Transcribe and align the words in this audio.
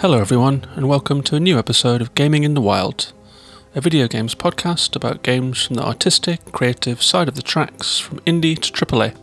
Hello, 0.00 0.18
everyone, 0.18 0.66
and 0.76 0.88
welcome 0.88 1.22
to 1.24 1.36
a 1.36 1.40
new 1.40 1.58
episode 1.58 2.00
of 2.00 2.14
Gaming 2.14 2.42
in 2.42 2.54
the 2.54 2.62
Wild, 2.62 3.12
a 3.74 3.82
video 3.82 4.08
games 4.08 4.34
podcast 4.34 4.96
about 4.96 5.22
games 5.22 5.62
from 5.62 5.76
the 5.76 5.84
artistic, 5.84 6.40
creative 6.52 7.02
side 7.02 7.28
of 7.28 7.34
the 7.34 7.42
tracks, 7.42 7.98
from 7.98 8.18
indie 8.20 8.58
to 8.58 8.72
AAA. 8.72 9.14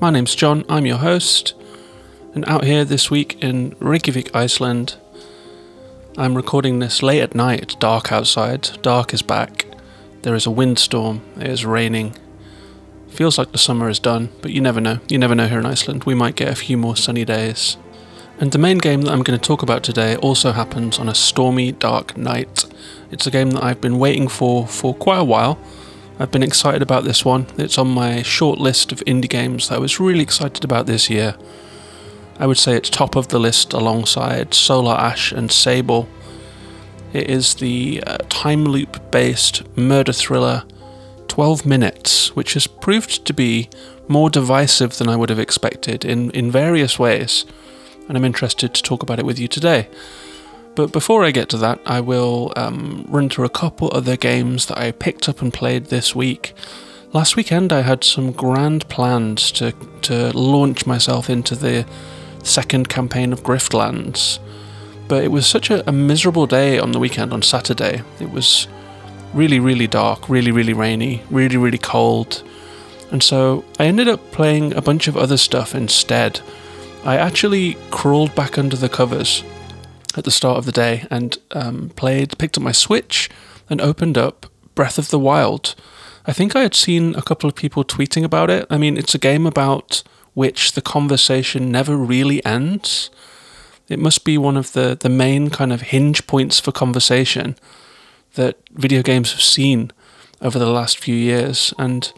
My 0.00 0.08
name's 0.08 0.34
John, 0.34 0.64
I'm 0.70 0.86
your 0.86 0.96
host, 0.96 1.52
and 2.32 2.48
out 2.48 2.64
here 2.64 2.82
this 2.82 3.10
week 3.10 3.44
in 3.44 3.76
Reykjavik, 3.78 4.34
Iceland, 4.34 4.96
I'm 6.16 6.34
recording 6.34 6.78
this 6.78 7.02
late 7.02 7.20
at 7.20 7.34
night. 7.34 7.76
Dark 7.78 8.10
outside, 8.10 8.70
dark 8.80 9.12
is 9.12 9.20
back, 9.20 9.66
there 10.22 10.34
is 10.34 10.46
a 10.46 10.50
windstorm, 10.50 11.20
it 11.36 11.46
is 11.46 11.66
raining. 11.66 12.16
Feels 13.10 13.36
like 13.36 13.52
the 13.52 13.58
summer 13.58 13.90
is 13.90 13.98
done, 13.98 14.30
but 14.40 14.50
you 14.50 14.62
never 14.62 14.80
know. 14.80 15.00
You 15.10 15.18
never 15.18 15.34
know 15.34 15.46
here 15.46 15.58
in 15.58 15.66
Iceland. 15.66 16.04
We 16.04 16.14
might 16.14 16.36
get 16.36 16.48
a 16.48 16.56
few 16.56 16.78
more 16.78 16.96
sunny 16.96 17.26
days. 17.26 17.76
And 18.40 18.52
the 18.52 18.58
main 18.58 18.78
game 18.78 19.02
that 19.02 19.10
I'm 19.10 19.24
going 19.24 19.38
to 19.38 19.44
talk 19.44 19.62
about 19.62 19.82
today 19.82 20.14
also 20.16 20.52
happens 20.52 21.00
on 21.00 21.08
a 21.08 21.14
stormy, 21.14 21.72
dark 21.72 22.16
night. 22.16 22.66
It's 23.10 23.26
a 23.26 23.32
game 23.32 23.50
that 23.50 23.64
I've 23.64 23.80
been 23.80 23.98
waiting 23.98 24.28
for 24.28 24.64
for 24.64 24.94
quite 24.94 25.18
a 25.18 25.24
while. 25.24 25.58
I've 26.20 26.30
been 26.30 26.44
excited 26.44 26.80
about 26.80 27.02
this 27.02 27.24
one. 27.24 27.48
It's 27.56 27.78
on 27.78 27.88
my 27.88 28.22
short 28.22 28.60
list 28.60 28.92
of 28.92 29.00
indie 29.00 29.28
games 29.28 29.68
that 29.68 29.74
I 29.74 29.78
was 29.78 29.98
really 29.98 30.22
excited 30.22 30.62
about 30.62 30.86
this 30.86 31.10
year. 31.10 31.36
I 32.38 32.46
would 32.46 32.58
say 32.58 32.76
it's 32.76 32.90
top 32.90 33.16
of 33.16 33.26
the 33.28 33.40
list 33.40 33.72
alongside 33.72 34.54
Solar 34.54 34.94
Ash 34.94 35.32
and 35.32 35.50
Sable. 35.50 36.08
It 37.12 37.28
is 37.28 37.56
the 37.56 38.04
uh, 38.06 38.18
time 38.28 38.64
loop 38.66 39.10
based 39.10 39.64
murder 39.76 40.12
thriller 40.12 40.62
12 41.26 41.66
Minutes, 41.66 42.36
which 42.36 42.54
has 42.54 42.68
proved 42.68 43.24
to 43.24 43.32
be 43.32 43.68
more 44.06 44.30
divisive 44.30 44.96
than 44.98 45.08
I 45.08 45.16
would 45.16 45.30
have 45.30 45.40
expected 45.40 46.04
in, 46.04 46.30
in 46.30 46.52
various 46.52 47.00
ways 47.00 47.44
and 48.08 48.16
I'm 48.16 48.24
interested 48.24 48.74
to 48.74 48.82
talk 48.82 49.02
about 49.02 49.18
it 49.18 49.26
with 49.26 49.38
you 49.38 49.46
today. 49.48 49.88
But 50.74 50.92
before 50.92 51.24
I 51.24 51.32
get 51.32 51.48
to 51.50 51.58
that, 51.58 51.80
I 51.84 52.00
will 52.00 52.52
um, 52.56 53.04
run 53.08 53.28
through 53.28 53.46
a 53.46 53.50
couple 53.50 53.90
other 53.92 54.16
games 54.16 54.66
that 54.66 54.78
I 54.78 54.92
picked 54.92 55.28
up 55.28 55.42
and 55.42 55.52
played 55.52 55.86
this 55.86 56.14
week. 56.14 56.54
Last 57.12 57.36
weekend, 57.36 57.72
I 57.72 57.80
had 57.80 58.04
some 58.04 58.32
grand 58.32 58.88
plans 58.88 59.50
to 59.52 59.72
to 60.02 60.30
launch 60.38 60.86
myself 60.86 61.28
into 61.28 61.56
the 61.56 61.86
second 62.44 62.88
campaign 62.88 63.32
of 63.32 63.42
Griftlands, 63.42 64.38
but 65.08 65.24
it 65.24 65.32
was 65.32 65.46
such 65.46 65.70
a, 65.70 65.88
a 65.88 65.92
miserable 65.92 66.46
day 66.46 66.78
on 66.78 66.92
the 66.92 66.98
weekend 66.98 67.32
on 67.32 67.42
Saturday. 67.42 68.02
It 68.20 68.30
was 68.30 68.68
really, 69.34 69.58
really 69.58 69.86
dark, 69.86 70.28
really, 70.28 70.52
really 70.52 70.74
rainy, 70.74 71.22
really, 71.30 71.56
really 71.56 71.78
cold, 71.78 72.42
and 73.10 73.22
so 73.22 73.64
I 73.80 73.86
ended 73.86 74.08
up 74.08 74.30
playing 74.30 74.74
a 74.74 74.82
bunch 74.82 75.08
of 75.08 75.16
other 75.16 75.38
stuff 75.38 75.74
instead. 75.74 76.40
I 77.04 77.16
actually 77.16 77.76
crawled 77.90 78.34
back 78.34 78.58
under 78.58 78.76
the 78.76 78.88
covers 78.88 79.44
at 80.16 80.24
the 80.24 80.30
start 80.30 80.58
of 80.58 80.66
the 80.66 80.72
day 80.72 81.06
and 81.10 81.38
um, 81.52 81.90
played, 81.90 82.36
picked 82.38 82.58
up 82.58 82.62
my 82.62 82.72
Switch 82.72 83.30
and 83.70 83.80
opened 83.80 84.18
up 84.18 84.46
Breath 84.74 84.98
of 84.98 85.10
the 85.10 85.18
Wild. 85.18 85.74
I 86.26 86.32
think 86.32 86.54
I 86.54 86.62
had 86.62 86.74
seen 86.74 87.14
a 87.14 87.22
couple 87.22 87.48
of 87.48 87.54
people 87.54 87.84
tweeting 87.84 88.24
about 88.24 88.50
it. 88.50 88.66
I 88.68 88.76
mean, 88.76 88.96
it's 88.96 89.14
a 89.14 89.18
game 89.18 89.46
about 89.46 90.02
which 90.34 90.72
the 90.72 90.82
conversation 90.82 91.72
never 91.72 91.96
really 91.96 92.44
ends. 92.44 93.10
It 93.88 93.98
must 93.98 94.24
be 94.24 94.36
one 94.36 94.56
of 94.56 94.72
the, 94.72 94.96
the 94.98 95.08
main 95.08 95.50
kind 95.50 95.72
of 95.72 95.80
hinge 95.80 96.26
points 96.26 96.60
for 96.60 96.72
conversation 96.72 97.56
that 98.34 98.58
video 98.72 99.02
games 99.02 99.32
have 99.32 99.40
seen 99.40 99.90
over 100.42 100.58
the 100.58 100.70
last 100.70 100.98
few 100.98 101.14
years. 101.14 101.72
And 101.78 102.12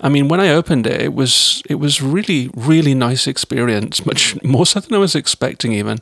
I 0.00 0.08
mean, 0.08 0.28
when 0.28 0.40
I 0.40 0.50
opened 0.50 0.86
it, 0.86 1.00
it 1.00 1.14
was 1.14 1.62
it 1.68 1.76
was 1.76 2.02
really 2.02 2.50
really 2.54 2.94
nice 2.94 3.26
experience, 3.26 4.06
much 4.06 4.40
more 4.42 4.66
so 4.66 4.80
than 4.80 4.94
I 4.94 4.98
was 4.98 5.14
expecting. 5.14 5.72
Even 5.72 5.98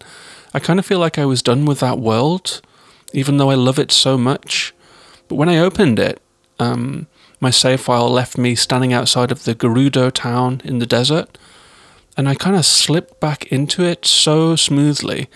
I 0.53 0.61
kind 0.61 0.79
of 0.79 0.87
feel 0.87 0.99
like 0.99 1.19
I 1.19 1.27
was 1.27 1.43
done 1.43 1.65
with 1.65 1.81
that 1.81 1.99
world, 1.99 2.61
even 3.13 3.37
though 3.37 3.51
I 3.51 3.55
love 3.55 3.79
it 3.79 3.93
so 3.93 4.19
much. 4.19 4.75
But 5.29 5.37
when 5.37 5.49
I 5.49 5.59
opened 5.59 5.99
it, 5.99 6.21
um, 6.59 7.07
my 7.41 7.51
save 7.51 7.81
file 7.81 8.09
left 8.09 8.39
me 8.39 8.55
standing 8.55 8.93
outside 8.93 9.33
of 9.33 9.45
the 9.45 9.55
Gerudo 9.55 10.13
town 10.13 10.61
in 10.65 10.79
the 10.79 10.87
desert, 10.87 11.39
and 12.17 12.29
I 12.29 12.35
kind 12.35 12.57
of 12.57 12.65
slipped 12.65 13.21
back 13.21 13.47
into 13.47 13.83
it 13.83 14.07
so 14.07 14.57
smoothly. 14.57 15.29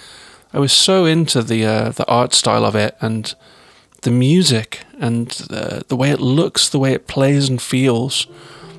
I 0.52 0.58
was 0.58 0.72
so 0.72 1.04
into 1.04 1.42
the 1.42 1.64
uh, 1.64 1.90
the 1.90 2.06
art 2.06 2.34
style 2.34 2.64
of 2.64 2.74
it 2.74 2.96
and 3.00 3.34
the 4.02 4.10
music 4.10 4.80
and 4.98 5.28
the, 5.28 5.84
the 5.88 5.96
way 5.96 6.10
it 6.10 6.20
looks, 6.20 6.68
the 6.68 6.78
way 6.78 6.92
it 6.92 7.06
plays 7.06 7.48
and 7.48 7.60
feels. 7.60 8.26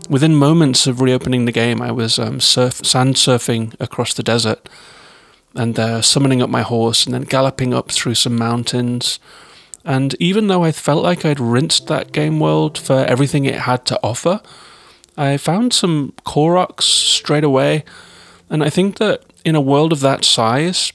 Within 0.10 0.36
moments 0.36 0.88
of 0.88 1.02
reopening 1.02 1.46
the 1.46 1.52
game, 1.52 1.82
I 1.82 1.92
was 1.92 2.20
um, 2.20 2.40
surf, 2.40 2.86
sand 2.86 3.16
surfing 3.16 3.76
across 3.80 4.14
the 4.14 4.24
desert 4.24 4.68
and 5.56 5.78
uh, 5.80 6.02
summoning 6.02 6.42
up 6.42 6.50
my 6.50 6.62
horse 6.62 7.06
and 7.06 7.14
then 7.14 7.24
galloping 7.24 7.74
up 7.74 7.92
through 7.92 8.16
some 8.16 8.36
mountains. 8.38 9.20
And 9.84 10.16
even 10.20 10.48
though 10.48 10.64
I 10.64 10.72
felt 10.72 11.04
like 11.04 11.26
I'd 11.26 11.40
rinsed 11.40 11.88
that 11.88 12.12
game 12.12 12.40
world 12.40 12.78
for 12.78 13.06
everything 13.06 13.46
it 13.46 13.62
had 13.62 13.86
to 13.88 14.00
offer, 14.04 14.42
I 15.18 15.38
found 15.38 15.74
some 15.74 16.14
Koroks 16.26 16.84
straight 16.84 17.44
away. 17.44 17.84
And 18.50 18.64
I 18.64 18.70
think 18.70 18.98
that 18.98 19.24
in 19.44 19.56
a 19.56 19.62
world 19.62 19.92
of 19.92 20.02
that 20.02 20.24
size, 20.24 20.94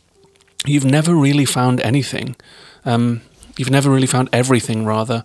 you've 0.64 0.84
never 0.84 1.14
really 1.14 1.44
found 1.44 1.80
anything. 1.80 2.36
Um, 2.84 3.22
You've 3.58 3.70
never 3.70 3.90
really 3.90 4.06
found 4.06 4.28
everything, 4.32 4.84
rather. 4.84 5.24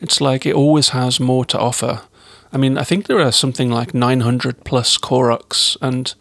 It's 0.00 0.20
like 0.20 0.46
it 0.46 0.54
always 0.54 0.90
has 0.90 1.20
more 1.20 1.44
to 1.46 1.58
offer. 1.58 2.02
I 2.52 2.56
mean, 2.56 2.78
I 2.78 2.84
think 2.84 3.06
there 3.06 3.20
are 3.20 3.32
something 3.32 3.70
like 3.70 3.94
900 3.94 4.64
plus 4.64 4.96
Koroks, 4.96 5.76
and 5.80 6.14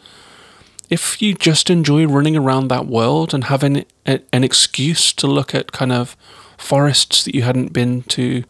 if 0.90 1.22
you 1.22 1.34
just 1.34 1.70
enjoy 1.70 2.06
running 2.06 2.36
around 2.36 2.70
that 2.70 2.88
world 2.88 3.34
and 3.34 3.46
having 3.46 3.86
an 4.06 4.44
excuse 4.44 5.12
to 5.14 5.28
look 5.28 5.54
at 5.54 5.72
kind 5.72 5.92
of 5.92 6.16
forests 6.58 7.24
that 7.24 7.36
you 7.36 7.44
hadn't 7.44 7.74
been 7.74 8.04
to 8.04 8.44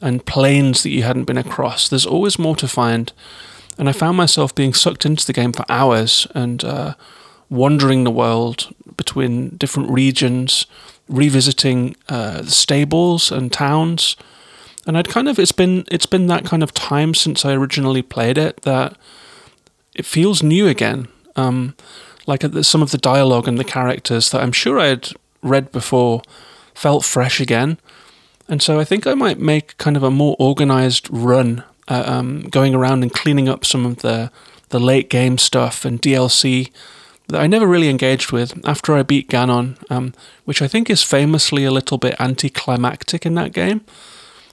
and 0.00 0.24
plains 0.26 0.82
that 0.82 0.90
you 0.90 1.02
hadn't 1.02 1.24
been 1.24 1.38
across, 1.38 1.88
there's 1.88 2.06
always 2.06 2.38
more 2.38 2.56
to 2.56 2.68
find. 2.68 3.12
And 3.78 3.88
I 3.88 3.92
found 3.92 4.16
myself 4.16 4.54
being 4.54 4.72
sucked 4.72 5.04
into 5.04 5.26
the 5.26 5.34
game 5.34 5.52
for 5.52 5.66
hours 5.68 6.26
and 6.34 6.64
uh, 6.64 6.94
wandering 7.50 8.04
the 8.04 8.10
world 8.10 8.74
between 8.96 9.56
different 9.56 9.90
regions 9.90 10.66
revisiting 11.08 11.96
uh, 12.08 12.44
stables 12.44 13.30
and 13.30 13.52
towns, 13.52 14.16
and 14.86 14.96
I'd 14.96 15.08
kind 15.08 15.28
of 15.28 15.38
it's 15.38 15.52
been 15.52 15.84
it's 15.90 16.06
been 16.06 16.26
that 16.28 16.44
kind 16.44 16.62
of 16.62 16.74
time 16.74 17.14
since 17.14 17.44
I 17.44 17.54
originally 17.54 18.02
played 18.02 18.38
it 18.38 18.62
that 18.62 18.96
it 19.94 20.04
feels 20.04 20.42
new 20.42 20.66
again. 20.66 21.08
Um, 21.36 21.74
like 22.26 22.42
some 22.62 22.82
of 22.82 22.90
the 22.90 22.98
dialogue 22.98 23.46
and 23.46 23.58
the 23.58 23.64
characters 23.64 24.30
that 24.30 24.42
I'm 24.42 24.52
sure 24.52 24.80
I 24.80 24.86
had 24.86 25.10
read 25.42 25.70
before 25.70 26.22
felt 26.74 27.04
fresh 27.04 27.40
again, 27.40 27.78
and 28.48 28.60
so 28.62 28.80
I 28.80 28.84
think 28.84 29.06
I 29.06 29.14
might 29.14 29.38
make 29.38 29.76
kind 29.78 29.96
of 29.96 30.02
a 30.02 30.10
more 30.10 30.36
organized 30.38 31.08
run, 31.10 31.62
uh, 31.88 32.02
um, 32.06 32.42
going 32.50 32.74
around 32.74 33.02
and 33.02 33.12
cleaning 33.12 33.48
up 33.48 33.64
some 33.64 33.86
of 33.86 33.98
the 33.98 34.30
the 34.70 34.80
late 34.80 35.08
game 35.08 35.38
stuff 35.38 35.84
and 35.84 36.02
DLC 36.02 36.70
that 37.28 37.40
I 37.40 37.46
never 37.46 37.66
really 37.66 37.88
engaged 37.88 38.32
with 38.32 38.58
after 38.66 38.94
I 38.94 39.02
beat 39.02 39.28
Ganon, 39.28 39.76
um, 39.90 40.14
which 40.44 40.62
I 40.62 40.68
think 40.68 40.88
is 40.88 41.02
famously 41.02 41.64
a 41.64 41.70
little 41.70 41.98
bit 41.98 42.20
anticlimactic 42.20 43.26
in 43.26 43.34
that 43.34 43.52
game. 43.52 43.82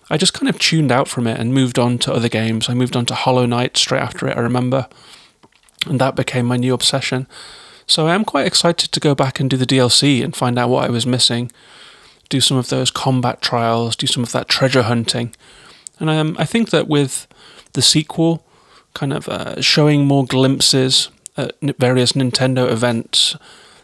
I 0.09 0.17
just 0.17 0.33
kind 0.33 0.49
of 0.49 0.59
tuned 0.59 0.91
out 0.91 1.07
from 1.07 1.27
it 1.27 1.39
and 1.39 1.53
moved 1.53 1.79
on 1.79 1.97
to 1.99 2.13
other 2.13 2.29
games. 2.29 2.69
I 2.69 2.73
moved 2.73 2.95
on 2.95 3.05
to 3.07 3.15
Hollow 3.15 3.45
Knight 3.45 3.77
straight 3.77 4.01
after 4.01 4.27
it, 4.27 4.37
I 4.37 4.41
remember, 4.41 4.87
and 5.85 5.99
that 5.99 6.15
became 6.15 6.45
my 6.45 6.57
new 6.57 6.73
obsession. 6.73 7.27
So 7.85 8.07
I 8.07 8.15
am 8.15 8.25
quite 8.25 8.47
excited 8.47 8.91
to 8.91 8.99
go 8.99 9.13
back 9.13 9.39
and 9.39 9.49
do 9.49 9.57
the 9.57 9.65
DLC 9.65 10.23
and 10.23 10.35
find 10.35 10.57
out 10.57 10.69
what 10.69 10.85
I 10.85 10.89
was 10.89 11.05
missing, 11.05 11.51
do 12.29 12.41
some 12.41 12.57
of 12.57 12.69
those 12.69 12.91
combat 12.91 13.41
trials, 13.41 13.95
do 13.95 14.07
some 14.07 14.23
of 14.23 14.31
that 14.31 14.47
treasure 14.47 14.83
hunting. 14.83 15.35
And 15.99 16.09
um, 16.09 16.35
I 16.39 16.45
think 16.45 16.71
that 16.71 16.87
with 16.87 17.27
the 17.73 17.81
sequel, 17.81 18.45
kind 18.93 19.13
of 19.13 19.27
uh, 19.27 19.61
showing 19.61 20.05
more 20.05 20.25
glimpses 20.25 21.09
at 21.37 21.55
various 21.77 22.13
Nintendo 22.13 22.69
events. 22.69 23.35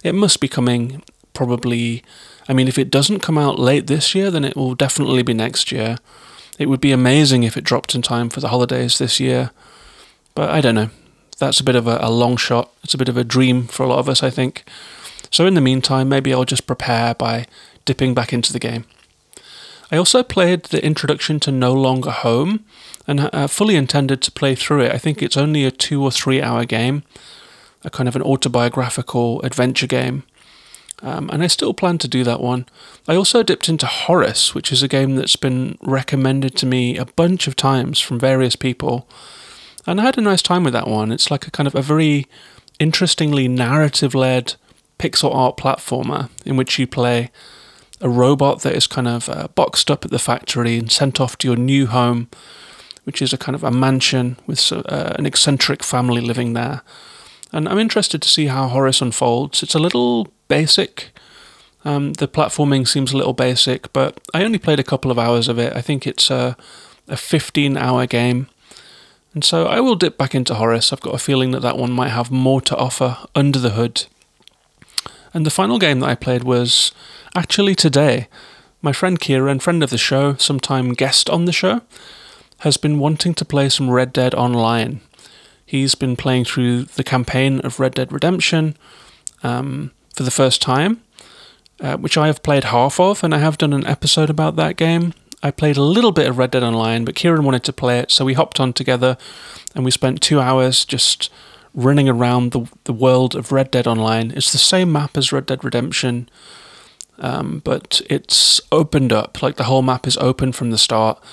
It 0.04 0.16
must 0.16 0.40
be 0.40 0.48
coming 0.48 1.04
probably. 1.34 2.04
I 2.48 2.54
mean, 2.54 2.68
if 2.68 2.80
it 2.80 2.90
doesn't 2.90 3.20
come 3.20 3.38
out 3.38 3.60
late 3.60 3.88
this 3.88 4.16
year, 4.16 4.32
then 4.32 4.44
it 4.44 4.56
will 4.56 4.74
definitely 4.74 5.22
be 5.22 5.34
next 5.34 5.72
year. 5.72 5.98
It 6.58 6.68
would 6.68 6.82
be 6.82 6.92
amazing 6.92 7.44
if 7.44 7.56
it 7.56 7.64
dropped 7.64 7.96
in 7.96 8.02
time 8.02 8.30
for 8.30 8.40
the 8.40 8.50
holidays 8.50 8.98
this 8.98 9.20
year. 9.20 9.52
But 10.36 10.50
I 10.50 10.62
don't 10.62 10.76
know. 10.76 10.90
That's 11.38 11.60
a 11.60 11.64
bit 11.64 11.76
of 11.76 11.88
a, 11.88 12.00
a 12.02 12.12
long 12.12 12.38
shot. 12.38 12.72
It's 12.84 12.94
a 12.94 12.98
bit 12.98 13.08
of 13.08 13.18
a 13.18 13.24
dream 13.24 13.68
for 13.68 13.84
a 13.84 13.88
lot 13.88 14.00
of 14.00 14.10
us, 14.10 14.22
I 14.24 14.30
think. 14.30 14.64
So, 15.32 15.46
in 15.46 15.54
the 15.54 15.62
meantime, 15.62 16.10
maybe 16.10 16.34
I'll 16.34 16.44
just 16.44 16.68
prepare 16.68 17.14
by 17.14 17.46
dipping 17.86 18.14
back 18.14 18.34
into 18.34 18.52
the 18.52 18.60
game. 18.60 18.86
I 19.92 19.98
also 19.98 20.22
played 20.22 20.66
the 20.66 20.84
introduction 20.84 21.40
to 21.42 21.52
No 21.52 21.74
Longer 21.74 22.12
Home 22.12 22.66
and 23.08 23.30
uh, 23.34 23.48
fully 23.48 23.76
intended 23.76 24.22
to 24.22 24.32
play 24.32 24.54
through 24.54 24.82
it. 24.82 24.92
I 24.92 24.98
think 24.98 25.22
it's 25.22 25.38
only 25.38 25.66
a 25.66 25.72
two 25.72 26.04
or 26.04 26.12
three 26.12 26.42
hour 26.42 26.66
game, 26.66 27.04
a 27.84 27.90
kind 27.90 28.08
of 28.08 28.16
an 28.16 28.22
autobiographical 28.22 29.42
adventure 29.42 29.88
game. 29.88 30.24
Um, 31.02 31.30
and 31.32 31.42
I 31.42 31.48
still 31.48 31.74
plan 31.74 31.98
to 32.00 32.08
do 32.08 32.24
that 32.26 32.42
one. 32.42 32.66
I 33.08 33.16
also 33.16 33.42
dipped 33.42 33.70
into 33.70 33.86
Horace, 33.86 34.54
which 34.54 34.72
is 34.72 34.84
a 34.84 34.88
game 34.88 35.16
that's 35.16 35.38
been 35.38 35.78
recommended 35.82 36.56
to 36.58 36.66
me 36.66 36.98
a 36.98 37.06
bunch 37.06 37.48
of 37.48 37.56
times 37.56 38.00
from 38.00 38.20
various 38.20 38.56
people. 38.56 39.08
And 39.88 40.02
I 40.02 40.04
had 40.04 40.18
a 40.18 40.22
nice 40.22 40.42
time 40.42 40.64
with 40.64 40.74
that 40.74 40.88
one. 40.88 41.12
It's 41.12 41.32
like 41.32 41.48
a 41.48 41.52
kind 41.52 41.68
of 41.68 41.76
a 41.76 41.82
very 41.82 42.28
interestingly 42.80 43.48
narrative 43.48 44.14
led 44.14 44.56
pixel 44.98 45.34
art 45.34 45.58
platformer 45.58 46.30
in 46.46 46.58
which 46.58 46.78
you 46.78 46.86
play 46.86 47.32
a 48.02 48.10
robot 48.10 48.62
that 48.62 48.76
is 48.76 48.88
kind 48.88 49.08
of 49.08 49.30
uh, 49.30 49.48
boxed 49.56 49.90
up 49.90 50.06
at 50.06 50.12
the 50.12 50.20
factory 50.20 50.78
and 50.78 50.92
sent 50.92 51.20
off 51.20 51.38
to 51.38 51.48
your 51.48 51.58
new 51.58 51.88
home, 51.88 52.30
which 53.04 53.22
is 53.22 53.34
a 53.34 53.38
kind 53.38 53.56
of 53.56 53.64
a 53.64 53.72
mansion 53.72 54.38
with 54.48 54.72
uh, 54.72 55.14
an 55.18 55.26
eccentric 55.26 55.84
family 55.84 56.22
living 56.22 56.54
there. 56.54 56.82
And 57.52 57.68
I'm 57.68 57.80
interested 57.80 58.22
to 58.22 58.30
see 58.30 58.48
how 58.48 58.68
Horace 58.68 59.02
unfolds. 59.02 59.64
It's 59.64 59.76
a 59.76 59.80
little 59.80 60.28
basic. 60.48 61.12
Um, 61.86 62.14
the 62.14 62.28
platforming 62.28 62.88
seems 62.88 63.14
a 63.14 63.18
little 63.18 63.34
basic, 63.34 63.92
but 63.94 64.20
I 64.34 64.44
only 64.44 64.60
played 64.60 64.80
a 64.80 64.84
couple 64.84 65.12
of 65.12 65.20
hours 65.20 65.48
of 65.48 65.58
it. 65.58 65.74
I 65.76 65.82
think 65.82 66.06
it's 66.06 66.30
a, 66.30 66.58
a 67.08 67.18
15 67.18 67.78
hour 67.78 68.06
game. 68.06 68.48
And 69.34 69.44
so 69.44 69.66
I 69.66 69.80
will 69.80 69.96
dip 69.96 70.18
back 70.18 70.36
into 70.36 70.56
Horace. 70.56 70.92
I've 70.92 71.02
got 71.02 71.16
a 71.16 71.20
feeling 71.20 71.52
that 71.52 71.62
that 71.62 71.78
one 71.78 71.92
might 71.92 72.10
have 72.10 72.32
more 72.32 72.62
to 72.62 72.76
offer 72.76 73.18
under 73.36 73.60
the 73.60 73.72
hood. 73.72 74.06
And 75.34 75.46
the 75.46 75.52
final 75.52 75.80
game 75.80 76.00
that 76.00 76.10
I 76.10 76.16
played 76.16 76.44
was 76.44 76.92
actually 77.36 77.76
today. 77.76 78.28
My 78.82 78.92
friend 78.92 79.20
Kieran, 79.20 79.60
friend 79.60 79.84
of 79.84 79.90
the 79.90 79.98
show, 79.98 80.36
sometime 80.36 80.94
guest 80.94 81.30
on 81.30 81.46
the 81.46 81.52
show, 81.52 81.82
has 82.60 82.78
been 82.78 83.00
wanting 83.00 83.34
to 83.36 83.46
play 83.46 83.70
some 83.70 83.90
Red 83.90 84.12
Dead 84.12 84.34
Online. 84.34 85.02
He's 85.70 85.94
been 85.94 86.16
playing 86.16 86.46
through 86.46 86.86
the 86.86 87.04
campaign 87.04 87.60
of 87.60 87.80
Red 87.80 87.94
Dead 87.94 88.12
Redemption 88.12 88.76
um, 89.44 89.92
for 90.16 90.24
the 90.24 90.32
first 90.32 90.64
time, 90.64 91.04
uh, 91.80 91.96
which 91.98 92.18
I 92.18 92.26
have 92.26 92.42
played 92.42 92.64
half 92.64 93.00
of, 93.00 93.24
and 93.24 93.36
I 93.36 93.38
have 93.38 93.60
done 93.60 93.74
an 93.74 93.86
episode 93.86 94.32
about 94.32 94.56
that 94.56 94.78
game. 94.78 95.14
I 95.44 95.52
played 95.52 95.78
a 95.78 95.84
little 95.84 96.12
bit 96.12 96.28
of 96.28 96.40
Red 96.40 96.50
Dead 96.50 96.64
Online, 96.64 97.06
but 97.06 97.14
Kieran 97.14 97.44
wanted 97.44 97.64
to 97.66 97.72
play 97.72 98.00
it, 98.00 98.10
so 98.10 98.26
we 98.26 98.34
hopped 98.34 98.60
on 98.60 98.74
together 98.74 99.16
and 99.76 99.86
we 99.86 99.92
spent 99.92 100.24
two 100.24 100.40
hours 100.40 100.86
just 100.86 101.32
running 101.76 102.10
around 102.10 102.52
the, 102.52 102.68
the 102.86 102.92
world 102.94 103.36
of 103.36 103.52
Red 103.52 103.70
Dead 103.70 103.86
Online. 103.86 104.32
It's 104.32 104.52
the 104.52 104.58
same 104.58 104.92
map 104.92 105.16
as 105.18 105.32
Red 105.32 105.46
Dead 105.46 105.64
Redemption, 105.64 106.30
um, 107.20 107.62
but 107.64 108.02
it's 108.10 108.60
opened 108.72 109.14
up. 109.14 109.44
Like 109.44 109.58
the 109.58 109.66
whole 109.66 109.84
map 109.84 110.08
is 110.08 110.18
open 110.18 110.52
from 110.52 110.72
the 110.72 110.80
start. 110.80 111.24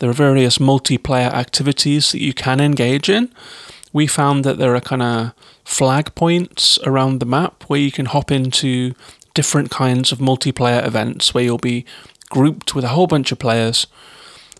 There 0.00 0.10
are 0.10 0.12
various 0.12 0.58
multiplayer 0.58 1.32
activities 1.32 2.10
that 2.10 2.20
you 2.20 2.34
can 2.34 2.58
engage 2.58 3.08
in. 3.08 3.30
We 3.92 4.06
found 4.06 4.44
that 4.44 4.58
there 4.58 4.74
are 4.74 4.80
kind 4.80 5.02
of 5.02 5.32
flag 5.64 6.14
points 6.14 6.78
around 6.84 7.20
the 7.20 7.26
map 7.26 7.64
where 7.64 7.80
you 7.80 7.90
can 7.90 8.06
hop 8.06 8.30
into 8.30 8.94
different 9.34 9.70
kinds 9.70 10.12
of 10.12 10.18
multiplayer 10.18 10.84
events 10.86 11.34
where 11.34 11.44
you'll 11.44 11.58
be 11.58 11.84
grouped 12.30 12.74
with 12.74 12.84
a 12.84 12.88
whole 12.88 13.06
bunch 13.06 13.32
of 13.32 13.38
players. 13.38 13.86